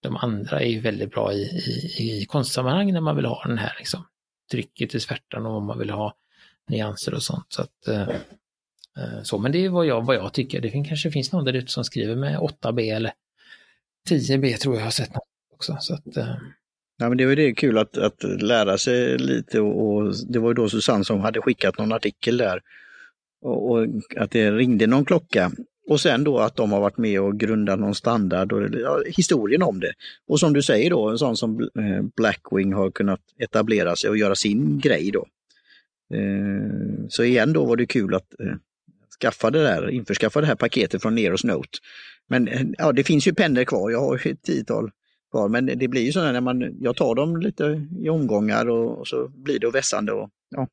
de 0.02 0.18
andra 0.18 0.62
är 0.62 0.68
ju 0.68 0.80
väldigt 0.80 1.12
bra 1.12 1.34
i, 1.34 1.42
i, 1.42 2.22
i 2.22 2.26
konstsammanhang 2.26 2.94
när 2.94 3.02
man 3.02 3.16
vill 3.16 3.26
ha 3.26 3.44
den 3.44 3.58
här 3.58 3.76
liksom, 3.78 4.08
trycket 4.52 4.96
i 4.96 5.00
svärtan 5.00 5.46
och 5.46 5.58
om 5.58 5.66
man 5.66 5.80
vill 5.80 5.90
ha 5.90 6.16
nyanser 6.68 7.14
och 7.14 7.24
sånt. 7.24 7.46
Så 7.50 7.62
att, 7.62 7.88
eh, 7.88 8.10
eh 8.98 9.24
så, 9.24 9.38
men 9.38 9.52
det 9.52 9.66
är 9.66 9.70
vad 9.70 9.86
jag, 9.86 10.06
vad 10.06 10.16
jag 10.16 10.34
tycker. 10.34 10.62
Det 10.62 10.70
kanske 10.70 11.12
finns 11.12 11.32
någon 11.32 11.46
där 11.46 11.54
ute 11.54 11.72
som 11.72 11.84
skriver 11.84 12.16
med 12.16 12.40
8B 12.40 12.96
eller 12.96 13.14
10B 14.10 14.58
tror 14.58 14.76
jag 14.76 14.84
har 14.84 14.92
sett 14.92 15.14
något 15.14 15.28
också. 15.58 15.78
Så 15.80 15.94
att, 15.94 16.18
eh. 16.18 16.36
Ja, 16.98 17.10
men 17.10 17.18
det 17.18 17.26
var 17.26 17.36
det 17.36 17.54
kul 17.54 17.78
att, 17.78 17.98
att 17.98 18.24
lära 18.24 18.78
sig 18.78 19.18
lite 19.18 19.60
och, 19.60 19.96
och, 19.96 20.14
det 20.30 20.40
var 20.40 20.50
ju 20.50 20.54
då 20.54 20.70
Susanne 20.70 21.04
som 21.04 21.20
hade 21.20 21.42
skickat 21.42 21.78
någon 21.78 21.92
artikel 21.92 22.38
där. 22.38 22.62
Och, 23.42 23.72
och, 23.72 23.88
att 24.18 24.32
det 24.32 24.52
ringde 24.52 24.88
någon 24.88 25.06
klocka. 25.06 25.52
Och 25.90 26.02
sen 26.02 26.24
då 26.24 26.40
att 26.40 26.56
de 26.56 26.72
har 26.72 26.80
varit 26.80 26.98
med 26.98 27.22
och 27.22 27.40
grundat 27.40 27.80
någon 27.80 27.96
standard 27.96 28.52
och 28.54 28.70
ja, 28.80 29.02
historien 29.06 29.64
om 29.64 29.80
det. 29.80 29.94
Och 30.28 30.40
som 30.40 30.54
du 30.54 30.62
säger 30.62 30.90
då, 30.90 31.10
en 31.10 31.18
sån 31.18 31.38
som 31.38 31.62
eh, 31.62 32.04
Blackwing 32.16 32.74
har 32.74 32.92
kunnat 32.92 33.22
etablera 33.40 33.96
sig 33.96 34.10
och 34.10 34.18
göra 34.18 34.36
sin 34.36 34.80
grej 34.80 35.12
då. 35.12 35.26
Eh, 36.14 37.08
så 37.10 37.24
igen 37.24 37.54
då 37.54 37.66
var 37.66 37.76
det 37.76 37.86
kul 37.86 38.16
att 38.16 38.40
eh, 38.40 38.56
skaffa 39.22 39.50
det 39.50 39.64
där, 39.64 39.90
införskaffa 39.90 40.42
det 40.42 40.48
här 40.48 40.56
paketet 40.56 41.02
från 41.02 41.16
Neros 41.16 41.44
Note. 41.44 41.80
Men 42.28 42.48
eh, 42.48 42.62
ja, 42.78 42.92
det 42.92 43.04
finns 43.04 43.28
ju 43.28 43.34
pennor 43.34 43.64
kvar, 43.64 43.92
jag 43.92 44.00
har 44.00 44.28
ett 44.28 44.44
tiotal 44.44 44.92
kvar, 45.32 45.50
men 45.50 45.66
det 45.66 45.88
blir 45.88 46.02
ju 46.02 46.12
så 46.12 46.32
när 46.32 46.42
man, 46.42 46.78
jag 46.82 46.96
tar 46.96 47.16
dem 47.16 47.38
lite 47.38 47.88
i 48.00 48.10
omgångar 48.10 48.70
och, 48.70 49.00
och 49.00 49.08
så 49.08 49.28
blir 49.28 49.60
det 49.60 49.72
vässande 49.72 50.12
och 50.12 50.30
ja, 50.50 50.68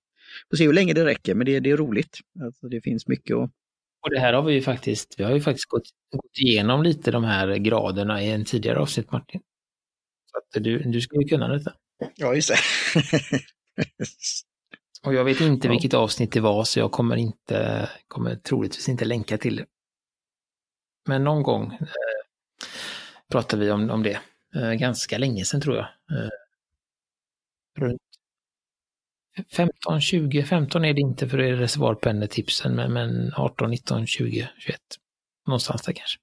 får 0.51 0.57
se 0.57 0.67
hur 0.67 0.73
länge 0.73 0.93
det 0.93 1.05
räcker, 1.05 1.35
men 1.35 1.47
det, 1.47 1.61
det 1.61 1.71
är 1.71 1.77
roligt. 1.77 2.19
Alltså, 2.45 2.69
det 2.69 2.81
finns 2.81 3.07
mycket 3.07 3.37
att 3.37 3.51
och 4.05 4.11
det 4.11 4.21
här 4.21 4.33
har 4.33 4.43
vi 4.43 4.53
ju 4.53 4.63
faktiskt, 4.63 5.15
vi 5.19 5.25
har 5.25 5.35
ju 5.35 5.41
faktiskt 5.41 5.69
gått, 5.69 5.89
gått 6.17 6.39
igenom 6.39 6.83
lite 6.83 7.11
de 7.11 7.25
här 7.25 7.57
graderna 7.57 8.23
i 8.23 8.31
en 8.31 8.45
tidigare 8.45 8.79
avsnitt 8.79 9.13
Martin. 9.13 9.41
Så 10.33 10.39
att 10.39 10.65
du, 10.65 10.79
du 10.79 11.01
skulle 11.01 11.25
kunna 11.25 11.49
detta. 11.49 11.73
Ja, 12.17 12.35
just 12.35 12.49
det. 12.49 12.57
och 15.07 15.15
jag 15.15 15.25
vet 15.25 15.41
inte 15.41 15.67
ja. 15.67 15.73
vilket 15.73 15.95
avsnitt 15.95 16.33
det 16.33 16.41
var 16.41 16.65
så 16.65 16.79
jag 16.79 16.93
kommer 16.93 17.17
inte, 17.17 17.89
kommer 18.09 18.37
troligtvis 18.37 18.89
inte 18.89 19.05
länka 19.05 19.39
till 19.39 19.57
det. 19.57 19.67
Men 21.09 21.25
någon 21.25 21.43
gång 21.43 21.73
eh, 21.73 21.87
pratade 23.31 23.65
vi 23.65 23.71
om, 23.71 23.91
om 23.91 24.03
det. 24.03 24.21
Eh, 24.55 24.73
ganska 24.73 25.19
länge 25.19 25.45
sedan 25.45 25.61
tror 25.61 25.77
jag. 25.77 25.87
Eh, 26.19 26.31
runt 27.79 28.01
15, 29.57 30.01
20, 30.01 30.43
15 30.43 30.85
är 30.85 30.95
det 30.95 31.01
inte 31.01 31.29
för 31.29 31.39
är 31.39 31.57
reservoarpennetipsen, 31.57 32.75
men, 32.75 32.93
men 32.93 33.33
18, 33.37 33.71
19, 33.71 34.07
20, 34.07 34.49
21. 34.59 34.81
Någonstans 35.47 35.83
där 35.83 35.93
kanske. 35.93 36.19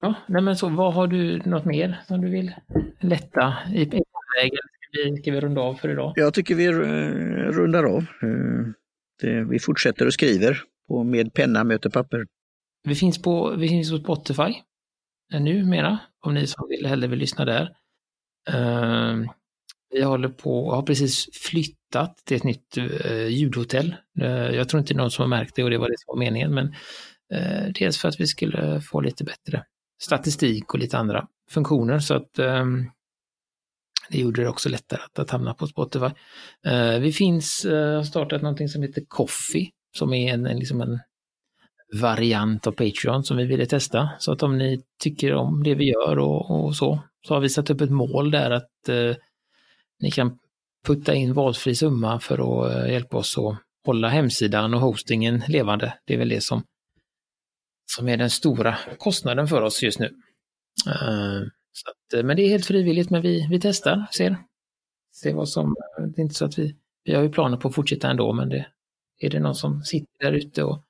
Ja, 0.00 0.14
nej 0.28 0.42
men 0.42 0.56
så 0.56 0.68
vad 0.68 0.94
har 0.94 1.06
du 1.06 1.38
något 1.38 1.64
mer 1.64 2.00
som 2.06 2.20
du 2.20 2.30
vill 2.30 2.54
lätta 3.00 3.54
i 3.72 3.84
vägen? 3.84 4.58
Ska 4.80 5.02
vi, 5.04 5.16
ska 5.16 5.30
vi 5.32 5.40
runda 5.40 5.60
av 5.60 5.74
för 5.74 5.88
idag? 5.88 6.12
Jag 6.16 6.34
tycker 6.34 6.54
vi 6.54 6.72
rundar 7.52 7.84
av. 7.84 8.06
Det, 9.20 9.44
vi 9.44 9.58
fortsätter 9.58 10.06
och 10.06 10.12
skriver 10.12 10.62
på 10.88 11.04
med 11.04 11.34
penna 11.34 11.64
möter 11.64 11.90
papper. 11.90 12.26
vi 12.84 12.94
finns 12.94 13.22
på, 13.22 13.56
vi 13.56 13.68
finns 13.68 13.90
på 13.90 13.98
Spotify 13.98 14.54
numera, 15.32 15.98
om 16.26 16.34
ni 16.34 16.46
som 16.46 16.68
vill, 16.68 16.86
hellre 16.86 17.08
vill 17.08 17.18
lyssna 17.18 17.44
där. 17.44 17.76
Uh, 18.54 19.30
vi 19.90 20.02
håller 20.02 20.28
på, 20.28 20.74
har 20.74 20.82
precis 20.82 21.28
flyttat 21.32 22.16
till 22.24 22.36
ett 22.36 22.44
nytt 22.44 22.78
uh, 22.78 23.28
ljudhotell. 23.28 23.96
Uh, 24.20 24.26
jag 24.28 24.68
tror 24.68 24.80
inte 24.80 24.94
någon 24.94 25.10
som 25.10 25.22
har 25.22 25.28
märkt 25.28 25.56
det 25.56 25.64
och 25.64 25.70
det 25.70 25.78
var 25.78 25.88
det 25.88 25.98
som 25.98 26.06
var 26.06 26.18
meningen, 26.18 26.54
men 26.54 26.66
uh, 27.34 27.72
dels 27.74 27.98
för 27.98 28.08
att 28.08 28.20
vi 28.20 28.26
skulle 28.26 28.80
få 28.80 29.00
lite 29.00 29.24
bättre 29.24 29.64
statistik 30.02 30.74
och 30.74 30.78
lite 30.78 30.98
andra 30.98 31.26
funktioner 31.50 31.98
så 31.98 32.14
att 32.14 32.38
um, 32.38 32.90
det 34.10 34.18
gjorde 34.18 34.42
det 34.42 34.48
också 34.48 34.68
lättare 34.68 35.00
att, 35.02 35.18
att 35.18 35.30
hamna 35.30 35.54
på 35.54 35.66
Spotify. 35.66 36.10
vi 37.00 37.12
finns, 37.12 37.64
har 37.64 38.02
startat 38.02 38.42
någonting 38.42 38.68
som 38.68 38.82
heter 38.82 39.04
Coffee, 39.08 39.70
som 39.96 40.12
är 40.12 40.34
en, 40.34 40.46
en, 40.46 40.58
liksom 40.58 40.80
en 40.80 40.98
variant 41.94 42.66
av 42.66 42.72
Patreon 42.72 43.24
som 43.24 43.36
vi 43.36 43.44
ville 43.44 43.66
testa. 43.66 44.10
Så 44.18 44.32
att 44.32 44.42
om 44.42 44.58
ni 44.58 44.82
tycker 45.00 45.34
om 45.34 45.62
det 45.62 45.74
vi 45.74 45.84
gör 45.84 46.18
och, 46.18 46.64
och 46.64 46.76
så, 46.76 47.00
så 47.26 47.34
har 47.34 47.40
vi 47.40 47.48
satt 47.48 47.70
upp 47.70 47.80
ett 47.80 47.90
mål 47.90 48.30
där 48.30 48.50
att 48.50 48.88
eh, 48.88 49.16
ni 50.00 50.10
kan 50.10 50.38
putta 50.86 51.14
in 51.14 51.34
valfri 51.34 51.74
summa 51.74 52.20
för 52.20 52.38
att 52.38 52.72
eh, 52.72 52.92
hjälpa 52.92 53.16
oss 53.16 53.38
att 53.38 53.58
hålla 53.86 54.08
hemsidan 54.08 54.74
och 54.74 54.80
hostingen 54.80 55.42
levande. 55.48 55.98
Det 56.04 56.14
är 56.14 56.18
väl 56.18 56.28
det 56.28 56.40
som, 56.40 56.62
som 57.96 58.08
är 58.08 58.16
den 58.16 58.30
stora 58.30 58.78
kostnaden 58.98 59.48
för 59.48 59.62
oss 59.62 59.82
just 59.82 59.98
nu. 59.98 60.06
Eh, 60.86 61.42
att, 61.90 62.14
eh, 62.14 62.24
men 62.24 62.36
det 62.36 62.42
är 62.42 62.48
helt 62.48 62.66
frivilligt, 62.66 63.10
men 63.10 63.22
vi, 63.22 63.46
vi 63.50 63.60
testar, 63.60 64.06
ser. 64.12 64.36
ser 65.22 65.34
vad 65.34 65.48
som, 65.48 65.76
eh, 65.98 66.04
det 66.04 66.20
är 66.20 66.22
inte 66.22 66.34
så 66.34 66.44
att 66.44 66.58
vi, 66.58 66.76
vi 67.04 67.14
har 67.14 67.22
ju 67.22 67.30
planer 67.30 67.56
på 67.56 67.68
att 67.68 67.74
fortsätta 67.74 68.10
ändå, 68.10 68.32
men 68.32 68.48
det, 68.48 68.66
är 69.18 69.30
det 69.30 69.40
någon 69.40 69.54
som 69.54 69.82
sitter 69.82 70.24
där 70.24 70.32
ute 70.32 70.64
och 70.64 70.85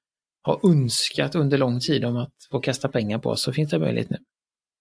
har 0.47 0.71
önskat 0.71 1.35
under 1.35 1.59
lång 1.59 1.81
tid 1.81 2.05
om 2.05 2.17
att 2.17 2.35
få 2.51 2.61
kasta 2.61 2.89
pengar 2.89 3.19
på 3.19 3.31
oss 3.31 3.43
så 3.43 3.53
finns 3.53 3.71
det 3.71 3.79
möjlighet 3.79 4.11
nu. 4.11 4.19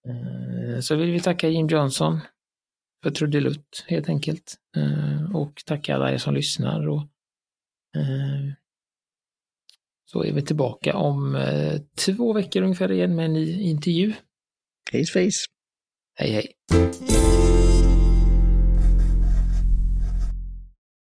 Eh, 0.07 0.79
så 0.79 0.95
vill 0.95 1.11
vi 1.11 1.19
tacka 1.19 1.47
Jim 1.47 1.67
Johnson 1.67 2.19
för 3.03 3.11
trudelutt 3.11 3.85
helt 3.87 4.09
enkelt. 4.09 4.55
Eh, 4.77 5.35
och 5.35 5.63
tacka 5.65 5.95
alla 5.95 6.11
er 6.11 6.17
som 6.17 6.33
lyssnar. 6.33 6.87
Och, 6.87 7.01
eh, 7.95 8.53
så 10.05 10.23
är 10.23 10.33
vi 10.33 10.41
tillbaka 10.41 10.95
om 10.95 11.37
två 11.95 12.33
veckor 12.33 12.61
ungefär 12.61 12.91
igen 12.91 13.15
med 13.15 13.25
en 13.25 13.33
ny 13.33 13.61
intervju. 13.61 14.13
Hej 14.91 15.05
face! 15.05 15.45
Hej 16.15 16.31
hej! 16.31 17.34